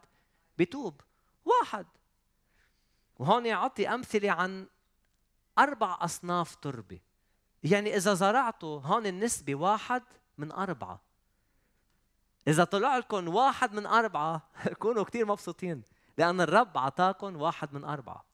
بتوب 0.58 1.00
واحد. 1.44 1.86
وهون 3.18 3.46
اعطي 3.46 3.88
أمثلة 3.88 4.30
عن 4.30 4.66
أربع 5.58 5.98
أصناف 6.00 6.54
تربة. 6.54 7.00
يعني 7.62 7.96
إذا 7.96 8.14
زرعتوا 8.14 8.80
هون 8.80 9.06
النسبة 9.06 9.54
واحد 9.54 10.02
من 10.38 10.52
أربعة. 10.52 11.00
إذا 12.48 12.64
طلع 12.64 12.96
لكم 12.96 13.28
واحد 13.28 13.72
من 13.74 13.86
أربعة 13.86 14.48
كونوا 14.82 15.04
كثير 15.04 15.26
مبسوطين 15.26 15.82
لأن 16.18 16.40
الرب 16.40 16.78
عطاكم 16.78 17.36
واحد 17.36 17.74
من 17.74 17.84
أربعة. 17.84 18.24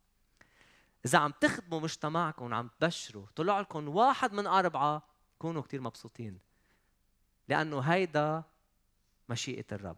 إذا 1.06 1.18
عم 1.18 1.32
تخدموا 1.40 1.80
مجتمعكم 1.80 2.52
وعم 2.52 2.70
تبشروا 2.80 3.26
طلع 3.36 3.60
لكم 3.60 3.88
واحد 3.88 4.32
من 4.32 4.46
أربعة 4.46 5.02
كونوا 5.38 5.62
كثير 5.62 5.80
مبسوطين 5.80 6.38
لأنه 7.48 7.80
هيدا 7.80 8.42
مشيئة 9.28 9.64
الرب. 9.72 9.96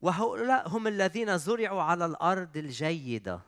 وهؤلاء 0.00 0.68
هم 0.68 0.86
الذين 0.86 1.38
زرعوا 1.38 1.82
على 1.82 2.06
الأرض 2.06 2.56
الجيدة. 2.56 3.40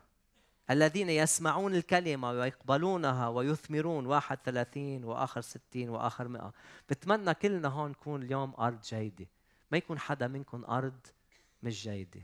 الذين 0.71 1.11
يسمعون 1.11 1.75
الكلمة 1.75 2.31
ويقبلونها 2.31 3.29
ويثمرون 3.29 4.07
واحد 4.07 4.39
ثلاثين 4.45 5.05
وآخر 5.05 5.41
ستين 5.41 5.89
وآخر 5.89 6.29
مئة. 6.29 6.53
بتمنى 6.91 7.35
كلنا 7.35 7.69
هون 7.69 7.91
نكون 7.91 8.23
اليوم 8.23 8.55
أرض 8.59 8.81
جيدة. 8.81 9.27
ما 9.73 9.79
يكون 9.79 9.99
حدا 9.99 10.29
منكم 10.29 10.65
أرض 10.65 11.07
مش 11.63 11.83
جيدة. 11.83 12.21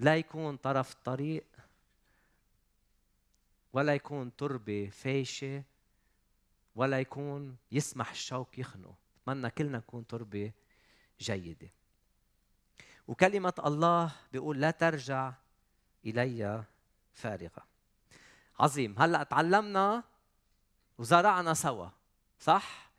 لا 0.00 0.16
يكون 0.16 0.56
طرف 0.56 0.94
طريق 0.94 1.44
ولا 3.72 3.94
يكون 3.94 4.36
تربة 4.36 4.90
فايشة 4.92 5.62
ولا 6.74 7.00
يكون 7.00 7.56
يسمح 7.72 8.10
الشوك 8.10 8.58
يخنقه 8.58 8.94
بتمنى 9.22 9.48
كلنا 9.48 9.78
نكون 9.78 10.06
تربة 10.06 10.52
جيدة. 11.20 11.70
وكلمة 13.08 13.54
الله 13.66 14.12
بيقول 14.32 14.60
لا 14.60 14.70
ترجع 14.70 15.32
إلي 16.06 16.64
فارغة 17.14 17.66
عظيم. 18.58 18.98
هلأ 18.98 19.22
تعلمنا 19.22 20.02
وزرعنا 20.98 21.54
سوا 21.54 21.88
صح؟ 22.40 22.90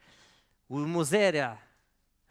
والمزارع 0.69 1.63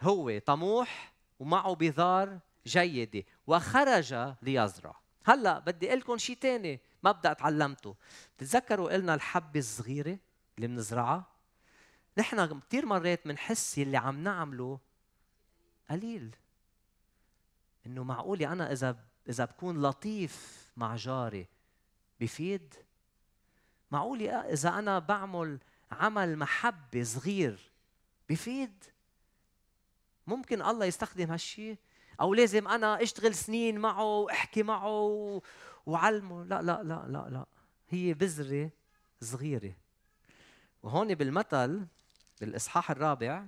هو 0.00 0.38
طموح 0.38 1.12
ومعه 1.38 1.74
بذار 1.74 2.38
جيدة 2.66 3.24
وخرج 3.46 4.34
ليزرع. 4.42 4.96
هلأ 5.24 5.58
بدي 5.58 5.88
أقول 5.88 5.98
لكم 5.98 6.18
شيء 6.18 6.36
ثاني 6.36 6.80
مبدأ 7.02 7.32
تعلمته. 7.32 7.96
بتتذكروا 8.36 8.92
قلنا 8.92 9.14
الحبة 9.14 9.60
الصغيرة 9.60 10.18
اللي 10.56 10.66
بنزرعها 10.66 11.24
نحن 12.18 12.60
كثير 12.60 12.86
مرات 12.86 13.28
بنحس 13.28 13.78
اللي 13.78 13.96
عم 13.96 14.22
نعمله 14.22 14.78
قليل. 15.90 16.36
إنه 17.86 18.04
معقولة 18.04 18.52
أنا 18.52 18.72
إذا 18.72 18.96
إذا 19.28 19.44
بكون 19.44 19.82
لطيف 19.82 20.66
مع 20.76 20.96
جاري 20.96 21.48
بفيد؟ 22.20 22.74
معقوله 23.90 24.30
إذا 24.32 24.68
أنا 24.68 24.98
بعمل 24.98 25.58
عمل 25.90 26.36
محبة 26.36 27.02
صغير 27.02 27.72
بفيد؟ 28.28 28.84
ممكن 30.26 30.62
الله 30.62 30.86
يستخدم 30.86 31.30
هالشيء 31.30 31.76
أو 32.20 32.34
لازم 32.34 32.68
أنا 32.68 33.02
أشتغل 33.02 33.34
سنين 33.34 33.78
معه 33.78 34.04
وأحكي 34.04 34.62
معه 34.62 35.42
وعلمه 35.86 36.44
لا 36.44 36.62
لا 36.62 36.82
لا 36.82 37.06
لا 37.08 37.28
لا. 37.30 37.46
هي 37.88 38.14
بذرة 38.14 38.70
صغيرة. 39.20 39.72
وهون 40.82 41.14
بالمثل 41.14 41.86
بالإصحاح 42.40 42.90
الرابع 42.90 43.46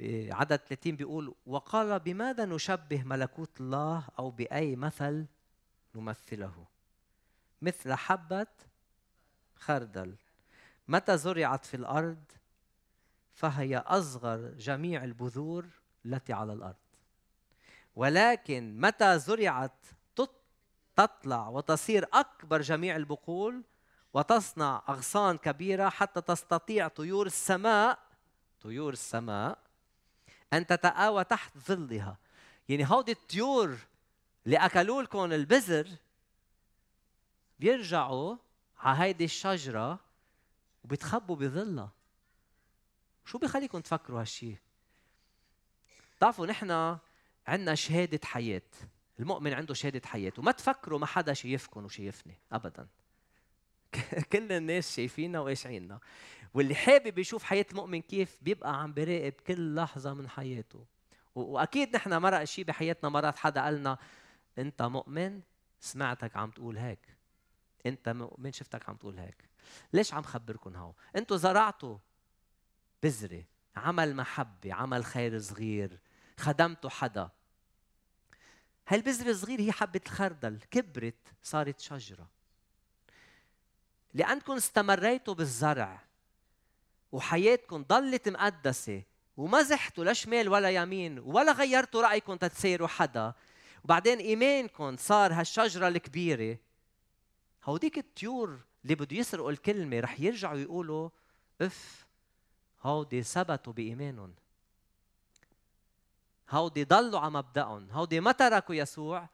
بعدد 0.00 0.56
30 0.56 0.96
بيقول 0.96 1.34
وقال 1.46 1.98
بماذا 1.98 2.44
نشبه 2.44 3.02
ملكوت 3.02 3.60
الله 3.60 4.08
أو 4.18 4.30
بأي 4.30 4.76
مثل 4.76 5.26
نمثله. 5.94 6.66
مثل 7.62 7.94
حبة 7.94 8.46
خردل. 9.56 10.16
متى 10.88 11.18
زرعت 11.18 11.64
في 11.64 11.74
الأرض؟ 11.74 12.24
فهي 13.32 13.76
أصغر 13.76 14.38
جميع 14.48 15.04
البذور 15.04 15.66
التي 16.06 16.32
على 16.32 16.52
الأرض. 16.52 16.76
ولكن 17.96 18.80
متى 18.80 19.18
زرعت؟ 19.18 19.86
تطلع 20.96 21.48
وتصير 21.48 22.08
أكبر 22.12 22.60
جميع 22.60 22.96
البقول 22.96 23.62
وتصنع 24.14 24.82
أغصان 24.88 25.38
كبيرة 25.38 25.88
حتى 25.88 26.20
تستطيع 26.20 26.88
طيور 26.88 27.26
السماء 27.26 27.98
طيور 28.60 28.92
السماء 28.92 29.58
أن 30.52 30.66
تتآوى 30.66 31.24
تحت 31.24 31.58
ظلها. 31.58 32.18
يعني 32.68 32.90
هودي 32.90 33.12
الطيور 33.12 33.76
اللي 34.46 34.56
اكلوا 34.56 35.02
لكم 35.02 35.32
البذر 35.32 35.88
بيرجعوا 37.58 38.36
على 38.78 38.98
هيدي 38.98 39.24
الشجرة 39.24 40.00
وبيتخبوا 40.84 41.36
بظلها. 41.36 41.92
شو 43.24 43.38
بيخليكم 43.38 43.80
تفكروا 43.80 44.20
هالشيء 44.20 44.56
بتعرفوا 46.16 46.46
نحن 46.46 46.98
عندنا 47.46 47.74
شهادة 47.74 48.20
حياة. 48.24 48.62
المؤمن 49.20 49.52
عنده 49.52 49.74
شهادة 49.74 50.08
حياة 50.08 50.32
وما 50.38 50.52
تفكروا 50.52 50.98
ما 50.98 51.06
حدا 51.06 51.32
شايفكم 51.32 51.84
وشايفني 51.84 52.38
ابدا. 52.52 52.88
كل 54.32 54.52
الناس 54.52 54.96
شايفيننا 54.96 55.40
وقاشعيننا. 55.40 56.00
واللي 56.54 56.74
حابب 56.74 57.18
يشوف 57.18 57.42
حياة 57.42 57.66
المؤمن 57.70 58.02
كيف 58.02 58.38
بيبقى 58.42 58.82
عم 58.82 58.92
بيراقب 58.92 59.32
كل 59.32 59.74
لحظة 59.74 60.14
من 60.14 60.28
حياته. 60.28 60.84
وأكيد 61.34 61.96
نحن 61.96 62.14
مرق 62.14 62.44
شيء 62.44 62.64
بحياتنا 62.64 63.10
مرات 63.10 63.38
حدا 63.38 63.62
قالنا 63.62 63.98
انت 64.60 64.82
مؤمن 64.82 65.40
سمعتك 65.80 66.36
عم 66.36 66.50
تقول 66.50 66.78
هيك. 66.78 67.16
انت 67.86 68.08
مؤمن 68.08 68.52
شفتك 68.52 68.88
عم 68.88 68.96
تقول 68.96 69.18
هيك. 69.18 69.48
ليش 69.92 70.14
عم 70.14 70.22
خبركم 70.22 70.76
هو 70.76 70.92
أنتوا 71.16 71.36
زرعتوا 71.36 71.98
بذرة 73.02 73.44
عمل 73.76 74.16
محبة 74.16 74.74
عمل 74.74 75.04
خير 75.04 75.38
صغير 75.38 76.00
خدمتوا 76.38 76.90
حدا. 76.90 77.30
هالبذرة 78.88 79.30
الصغيرة 79.30 79.60
هي 79.60 79.72
حبة 79.72 80.00
الخردل 80.06 80.60
كبرت 80.70 81.34
صارت 81.42 81.80
شجرة. 81.80 82.28
لأنكم 84.14 84.52
استمريتوا 84.52 85.34
بالزرع 85.34 86.02
وحياتكم 87.12 87.82
ضلت 87.82 88.28
مقدسة 88.28 89.02
وما 89.36 89.62
زحتوا 89.62 90.04
لا 90.04 90.12
شمال 90.12 90.48
ولا 90.48 90.70
يمين 90.70 91.18
ولا 91.18 91.52
غيرتوا 91.52 92.02
رأيكم 92.02 92.36
تتسيروا 92.36 92.88
حدا 92.88 93.34
وبعدين 93.84 94.18
إيمانكم 94.18 94.96
صار 94.96 95.32
هالشجرة 95.32 95.88
الكبيرة. 95.88 96.58
هوديك 97.64 97.98
الطيور 97.98 98.60
اللي 98.82 98.94
بده 98.94 99.16
يسرقوا 99.16 99.50
الكلمة 99.50 100.00
رح 100.00 100.20
يرجعوا 100.20 100.58
يقولوا 100.58 101.10
أف 101.60 102.06
هودي 102.82 103.22
ثبتوا 103.22 103.72
بإيمانهم. 103.72 104.34
هودي 106.50 106.84
ضلوا 106.84 107.20
على 107.20 107.30
مبدأهم 107.30 107.90
هودي 107.90 108.20
ما 108.20 108.32
تركوا 108.32 108.74
يسوع. 108.74 109.28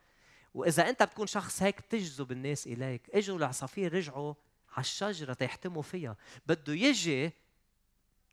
وإذا 0.54 0.88
أنت 0.88 1.02
بتكون 1.02 1.26
شخص 1.26 1.62
هيك 1.62 1.80
تجذب 1.80 2.32
الناس 2.32 2.66
إليك. 2.66 3.10
إجوا 3.10 3.38
العصافير 3.38 3.94
رجعوا 3.94 4.34
على 4.72 4.80
الشجرة 4.80 5.32
تيحتموا 5.32 5.82
فيها. 5.82 6.16
بده 6.46 6.72
يجي 6.72 7.32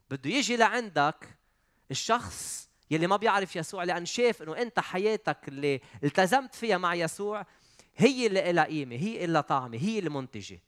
بده 0.09 0.29
يجي 0.29 0.57
لعندك 0.57 1.37
الشخص 1.91 2.69
يلي 2.93 3.07
ما 3.07 3.17
بيعرف 3.17 3.55
يسوع 3.55 3.83
لأن 3.83 4.05
شاف 4.05 4.41
إنه 4.41 4.57
أنت 4.61 4.79
حياتك 4.79 5.47
اللي 5.47 5.81
التزمت 6.03 6.55
فيها 6.55 6.77
مع 6.77 6.95
يسوع 6.95 7.45
هي 7.95 8.27
اللي 8.27 8.51
لها 8.51 8.63
قيمة 8.63 8.95
هي 8.95 9.25
اللي 9.25 9.43
طعمة 9.43 9.77
هي 9.77 9.99
المنتجة 9.99 10.59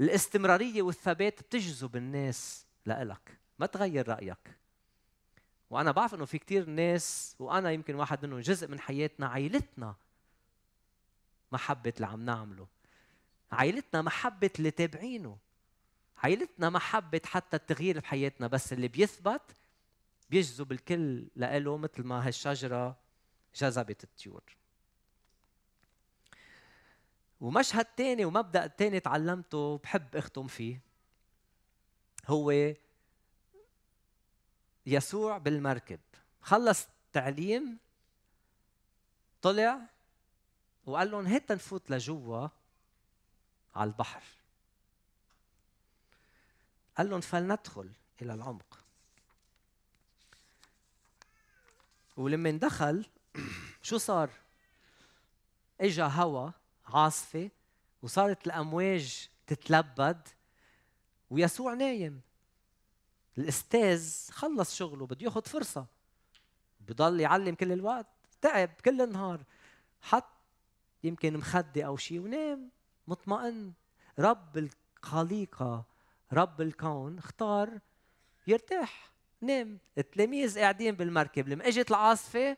الاستمرارية 0.00 0.82
والثبات 0.82 1.42
بتجذب 1.42 1.96
الناس 1.96 2.66
لإلك 2.86 3.38
ما 3.58 3.66
تغير 3.66 4.08
رأيك. 4.08 4.58
وأنا 5.70 5.92
بعرف 5.92 6.14
إنه 6.14 6.24
في 6.24 6.38
كتير 6.38 6.68
ناس 6.68 7.36
وأنا 7.38 7.70
يمكن 7.70 7.94
واحد 7.94 8.26
منهم 8.26 8.40
جزء 8.40 8.68
من 8.68 8.80
حياتنا 8.80 9.26
عائلتنا 9.26 9.94
محبه 11.52 11.92
اللي 11.96 12.06
عم 12.06 12.24
نعمله. 12.24 12.66
عائلتنا 13.52 14.02
محبه 14.02 14.50
اللي 14.58 14.70
تابعينه. 14.70 15.38
عائلتنا 16.16 16.70
محبه 16.70 17.20
حتى 17.24 17.56
التغيير 17.56 18.00
بحياتنا 18.00 18.46
بس 18.46 18.72
اللي 18.72 18.88
بيثبت 18.88 19.56
بيجذب 20.30 20.72
الكل 20.72 21.28
لإله 21.36 21.76
مثل 21.76 22.02
ما 22.02 22.26
هالشجرة 22.26 22.98
جذبت 23.54 24.04
الطيور. 24.04 24.42
ومشهد 27.40 27.84
تاني 27.84 28.24
ومبدأ 28.24 28.66
تاني 28.66 29.00
تعلمته 29.00 29.78
بحب 29.78 30.16
أختم 30.16 30.46
فيه 30.46 30.80
هو 32.26 32.74
يسوع 34.86 35.38
بالمركب. 35.38 36.00
خلص 36.40 36.88
تعليم 37.12 37.78
طلع 39.42 39.80
وقال 40.84 41.10
لهم 41.10 41.26
هات 41.26 41.52
نفوت 41.52 41.90
لجوا 41.90 42.48
على 43.74 43.90
البحر. 43.90 44.22
قال 46.96 47.10
لهم 47.10 47.20
فلندخل 47.20 47.92
إلى 48.22 48.34
العمق. 48.34 48.71
ولما 52.22 52.50
دخل 52.50 53.06
شو 53.82 53.98
صار؟ 53.98 54.30
إجا 55.80 56.06
هوا 56.06 56.50
عاصفة 56.86 57.50
وصارت 58.02 58.46
الأمواج 58.46 59.28
تتلبد 59.46 60.28
ويسوع 61.30 61.74
نايم. 61.74 62.20
الأستاذ 63.38 64.30
خلص 64.30 64.76
شغله 64.76 65.06
بده 65.06 65.24
ياخذ 65.24 65.42
فرصة. 65.42 65.86
بضل 66.80 67.20
يعلم 67.20 67.54
كل 67.54 67.72
الوقت 67.72 68.06
تعب 68.40 68.68
كل 68.84 69.00
النهار. 69.00 69.44
حط 70.00 70.32
يمكن 71.04 71.36
مخدة 71.36 71.82
أو 71.82 71.96
شيء 71.96 72.20
ونام 72.20 72.70
مطمئن. 73.06 73.72
رب 74.18 74.68
الخليقة 75.02 75.84
رب 76.32 76.60
الكون 76.60 77.18
اختار 77.18 77.78
يرتاح. 78.46 79.11
نام. 79.42 79.78
التلاميذ 79.98 80.58
قاعدين 80.58 80.94
بالمركب 80.94 81.48
لما 81.48 81.68
اجت 81.68 81.90
العاصفة 81.90 82.56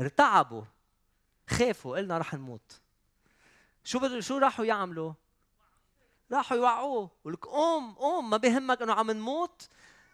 ارتعبوا 0.00 0.62
خافوا 1.48 1.96
قلنا 1.96 2.18
رح 2.18 2.34
نموت. 2.34 2.80
شو 3.84 3.98
بدو 3.98 4.20
شو 4.20 4.38
راحوا 4.38 4.64
يعملوا؟ 4.64 5.12
راحوا 6.32 6.56
يوعوه 6.56 7.10
ولك 7.24 7.46
قوم 7.46 7.94
قوم 7.94 8.30
ما 8.30 8.36
بيهمك 8.36 8.82
إنه 8.82 8.92
عم 8.92 9.10
نموت. 9.10 9.68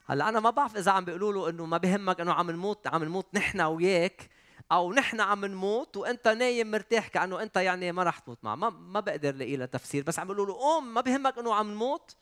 هلأ 0.07 0.29
أنا 0.29 0.41
ما 0.41 0.51
بعرف 0.51 0.77
إذا 0.77 0.91
عم 0.91 1.05
بيقولوا 1.05 1.33
له 1.33 1.49
إنه 1.49 1.67
ما 1.67 1.77
بيهمك 1.77 2.21
إنه 2.21 2.33
عم 2.33 2.51
نموت 2.51 2.87
عم 2.87 3.05
نموت 3.05 3.27
نحن 3.35 3.61
وياك 3.61 4.31
أو 4.73 4.93
نحن 4.93 5.21
عم 5.21 5.45
نموت 5.45 5.97
وأنت 5.97 6.29
نايم 6.29 6.71
مرتاح 6.71 7.09
كأنه 7.09 7.43
أنت 7.43 7.57
يعني 7.57 7.93
ما 7.93 8.03
رح 8.03 8.19
تموت 8.19 8.39
معه. 8.43 8.55
ما 8.55 8.71
ما 8.71 9.01
بقدر 9.01 9.35
لاقي 9.35 9.57
لها 9.57 9.67
تفسير 9.67 10.03
بس 10.03 10.19
عم 10.19 10.27
بيقولوا 10.27 10.47
له 10.47 10.55
قوم 10.55 10.95
ما 10.95 11.01
بيهمك 11.01 11.39
إنه 11.39 11.55
عم 11.55 11.71
نموت. 11.71 12.17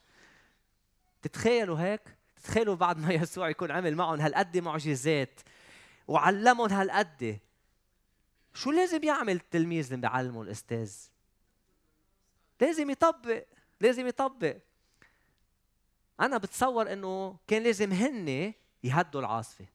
تتخيلوا 1.23 1.79
هيك؟ 1.79 2.20
تتخيلوا 2.41 2.75
بعد 2.75 2.99
ما 2.99 3.13
يسوع 3.13 3.49
يكون 3.49 3.71
عمل 3.71 3.97
معهم 3.97 4.21
هالقد 4.21 4.59
معجزات. 4.59 5.41
وعلمهم 6.09 6.73
هالقد. 6.73 7.39
شو 8.55 8.71
لازم 8.71 9.05
يعمل 9.05 9.37
التلميذ 9.37 9.93
اللي 9.93 10.09
بيعلمه 10.09 10.43
الأستاذ؟ 10.43 10.95
لازم 12.61 12.91
يطبق 12.91 13.45
لازم 13.81 14.07
يطبق. 14.07 14.57
أنا 16.21 16.39
بتصور 16.39 16.93
إنه 16.93 17.37
كان 17.47 17.63
لازم 17.63 17.93
هن 17.93 18.53
يهدوا 18.85 19.21
العاصفة. 19.21 19.67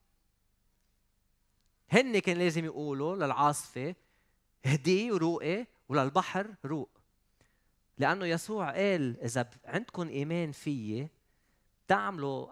هن 1.90 2.20
كان 2.20 2.38
لازم 2.38 2.66
يقولوا 2.66 3.16
للعاصفة 3.16 3.96
اهدي 4.66 5.12
وروقي 5.12 5.66
وللبحر 5.90 6.56
روق. 6.66 6.90
لأنه 7.98 8.26
يسوع 8.26 8.72
قال 8.72 9.22
إذا 9.22 9.50
عندكم 9.66 10.08
إيمان 10.08 10.52
فيي 10.52 11.10
تعملوا 11.88 12.48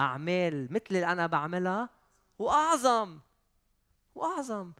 أعمال 0.00 0.72
مثل 0.72 0.84
اللي 0.90 1.06
أنا 1.06 1.26
بعملها؟ 1.26 1.88
وأعظم 2.38 3.18
وأعظم. 4.14 4.72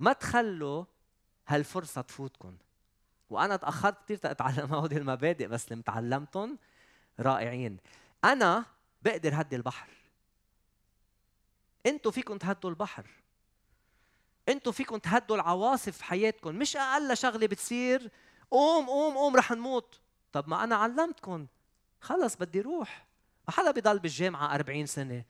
ما 0.00 0.12
تخلوا 0.12 0.84
هالفرصة 1.48 2.00
تفوتكم 2.00 2.56
وأنا 3.30 3.56
تأخرت 3.56 4.04
كثير 4.04 4.18
اتعلم 4.24 4.74
هودي 4.74 4.96
المبادئ 4.96 5.46
بس 5.46 5.72
اللي 5.72 5.82
تعلمتهم 5.82 6.58
رائعين. 7.20 7.76
أنا 8.24 8.64
بقدر 9.02 9.40
هدي 9.40 9.56
البحر. 9.56 9.88
أنتوا 11.86 12.10
فيكم 12.10 12.38
تهدوا 12.38 12.70
البحر. 12.70 13.06
أنتوا 14.48 14.72
فيكم 14.72 14.96
تهدوا 14.96 15.36
العواصف 15.36 15.96
في 15.96 16.04
حياتكم 16.04 16.54
مش 16.54 16.76
أقل 16.76 17.16
شغلة 17.16 17.46
بتصير 17.46 18.10
قوم 18.50 18.86
قوم 18.86 19.14
قوم 19.14 19.36
رح 19.36 19.52
نموت. 19.52 20.00
طب 20.32 20.48
ما 20.48 20.64
أنا 20.64 20.76
علمتكم 20.76 21.46
خلص 22.00 22.36
بدي 22.36 22.60
روح. 22.60 23.06
ما 23.48 23.54
حدا 23.54 23.70
بضل 23.70 23.98
بالجامعة 23.98 24.54
40 24.54 24.86
سنة. 24.86 25.24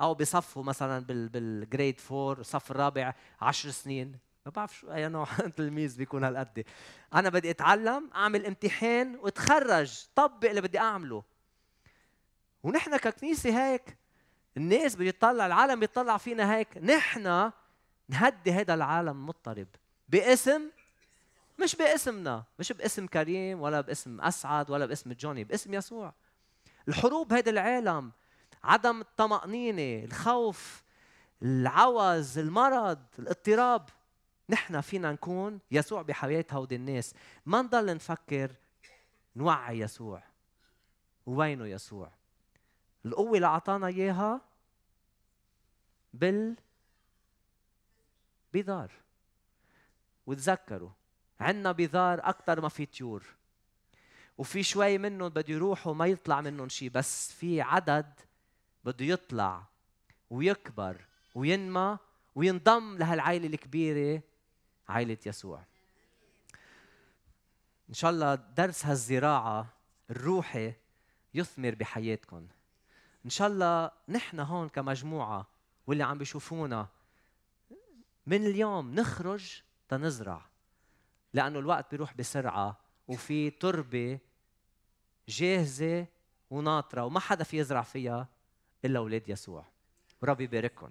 أو 0.00 0.14
بصفوا 0.14 0.62
مثلا 0.62 1.04
بالجريد 1.06 2.00
4 2.10 2.40
الصف 2.40 2.70
الرابع 2.70 3.14
10 3.40 3.70
سنين. 3.70 4.18
ما 4.46 4.52
بعرف 4.52 4.76
شو 4.76 4.92
أي 4.92 5.08
نوع 5.08 5.26
تلميذ 5.56 5.96
بيكون 5.98 6.24
هالقد. 6.24 6.64
أنا 7.14 7.28
بدي 7.28 7.50
أتعلم 7.50 8.10
أعمل 8.14 8.46
امتحان 8.46 9.16
وأتخرج. 9.16 10.04
طبق 10.14 10.48
اللي 10.48 10.60
بدي 10.60 10.78
أعمله. 10.78 11.24
ونحن 12.62 12.96
ككنيسة 12.96 13.72
هيك 13.72 13.96
الناس 14.56 14.96
بيطلع 14.96 15.46
العالم 15.46 15.80
بيطلع 15.80 16.16
فينا 16.16 16.56
هيك. 16.56 16.78
نحن 16.78 17.50
نهدي 18.08 18.52
هذا 18.52 18.74
العالم 18.74 19.08
المضطرب 19.08 19.66
باسم 20.08 20.70
مش 21.58 21.76
باسمنا 21.76 22.44
مش 22.58 22.72
باسم 22.72 23.06
كريم 23.06 23.60
ولا 23.60 23.80
باسم 23.80 24.20
أسعد 24.20 24.70
ولا 24.70 24.86
باسم 24.86 25.12
جوني 25.12 25.44
باسم 25.44 25.74
يسوع. 25.74 26.14
الحروب 26.88 27.32
هيدا 27.32 27.50
العالم 27.50 28.12
عدم 28.64 29.00
الطمأنينة 29.00 30.04
الخوف 30.04 30.82
العوز 31.42 32.38
المرض 32.38 32.98
الاضطراب 33.18 33.88
نحن 34.48 34.80
فينا 34.80 35.12
نكون 35.12 35.60
يسوع 35.70 36.02
بحياة 36.02 36.44
هودي 36.52 36.76
الناس. 36.76 37.14
ما 37.46 37.62
نضل 37.62 37.94
نفكر 37.94 38.54
نوعي 39.36 39.78
يسوع 39.78 40.22
وينه 41.26 41.66
يسوع؟ 41.66 42.12
القوة 43.04 43.36
اللي 43.36 43.46
أعطانا 43.46 43.86
إياها 43.86 44.40
بال 46.14 46.56
بذار 48.54 48.92
وتذكروا 50.26 50.90
عندنا 51.40 51.72
بذار 51.72 52.20
أكثر 52.28 52.60
ما 52.60 52.68
في 52.68 52.86
طيور. 52.86 53.24
وفي 54.38 54.62
شوي 54.62 54.98
منهم 54.98 55.28
بده 55.28 55.54
يروحوا 55.54 55.94
ما 55.94 56.06
يطلع 56.06 56.40
منهم 56.40 56.68
شيء 56.68 56.90
بس 56.90 57.32
في 57.32 57.60
عدد 57.60 58.12
بده 58.84 59.04
يطلع 59.04 59.62
ويكبر 60.30 61.04
وينمى 61.34 61.98
وينضم 62.34 62.98
لهالعائلة 62.98 63.46
الكبيرة 63.46 64.22
عائلة 64.88 65.18
يسوع. 65.26 65.64
إن 67.88 67.94
شاء 67.94 68.10
الله 68.10 68.34
درس 68.34 68.86
هالزراعة 68.86 69.66
الروحي 70.10 70.72
يثمر 71.34 71.74
بحياتكم. 71.74 72.46
إن 73.24 73.30
شاء 73.30 73.48
الله 73.48 73.90
نحن 74.08 74.40
هون 74.40 74.68
كمجموعة 74.68 75.46
واللي 75.86 76.04
عم 76.04 76.18
بيشوفونا 76.18 76.88
من 78.26 78.46
اليوم 78.46 78.94
نخرج 78.94 79.62
تنزرع. 79.88 80.46
لأنه 81.34 81.58
الوقت 81.58 81.90
بيروح 81.90 82.14
بسرعة 82.14 82.78
وفي 83.08 83.50
تربة 83.50 84.18
جاهزة 85.28 86.06
وناطرة 86.50 87.04
وما 87.04 87.20
حدا 87.20 87.44
في 87.44 87.58
يزرع 87.58 87.82
فيها 87.82 88.28
إلا 88.84 88.98
أولاد 88.98 89.28
يسوع. 89.28 89.64
وربي 90.22 90.44
يبارككم 90.44 90.90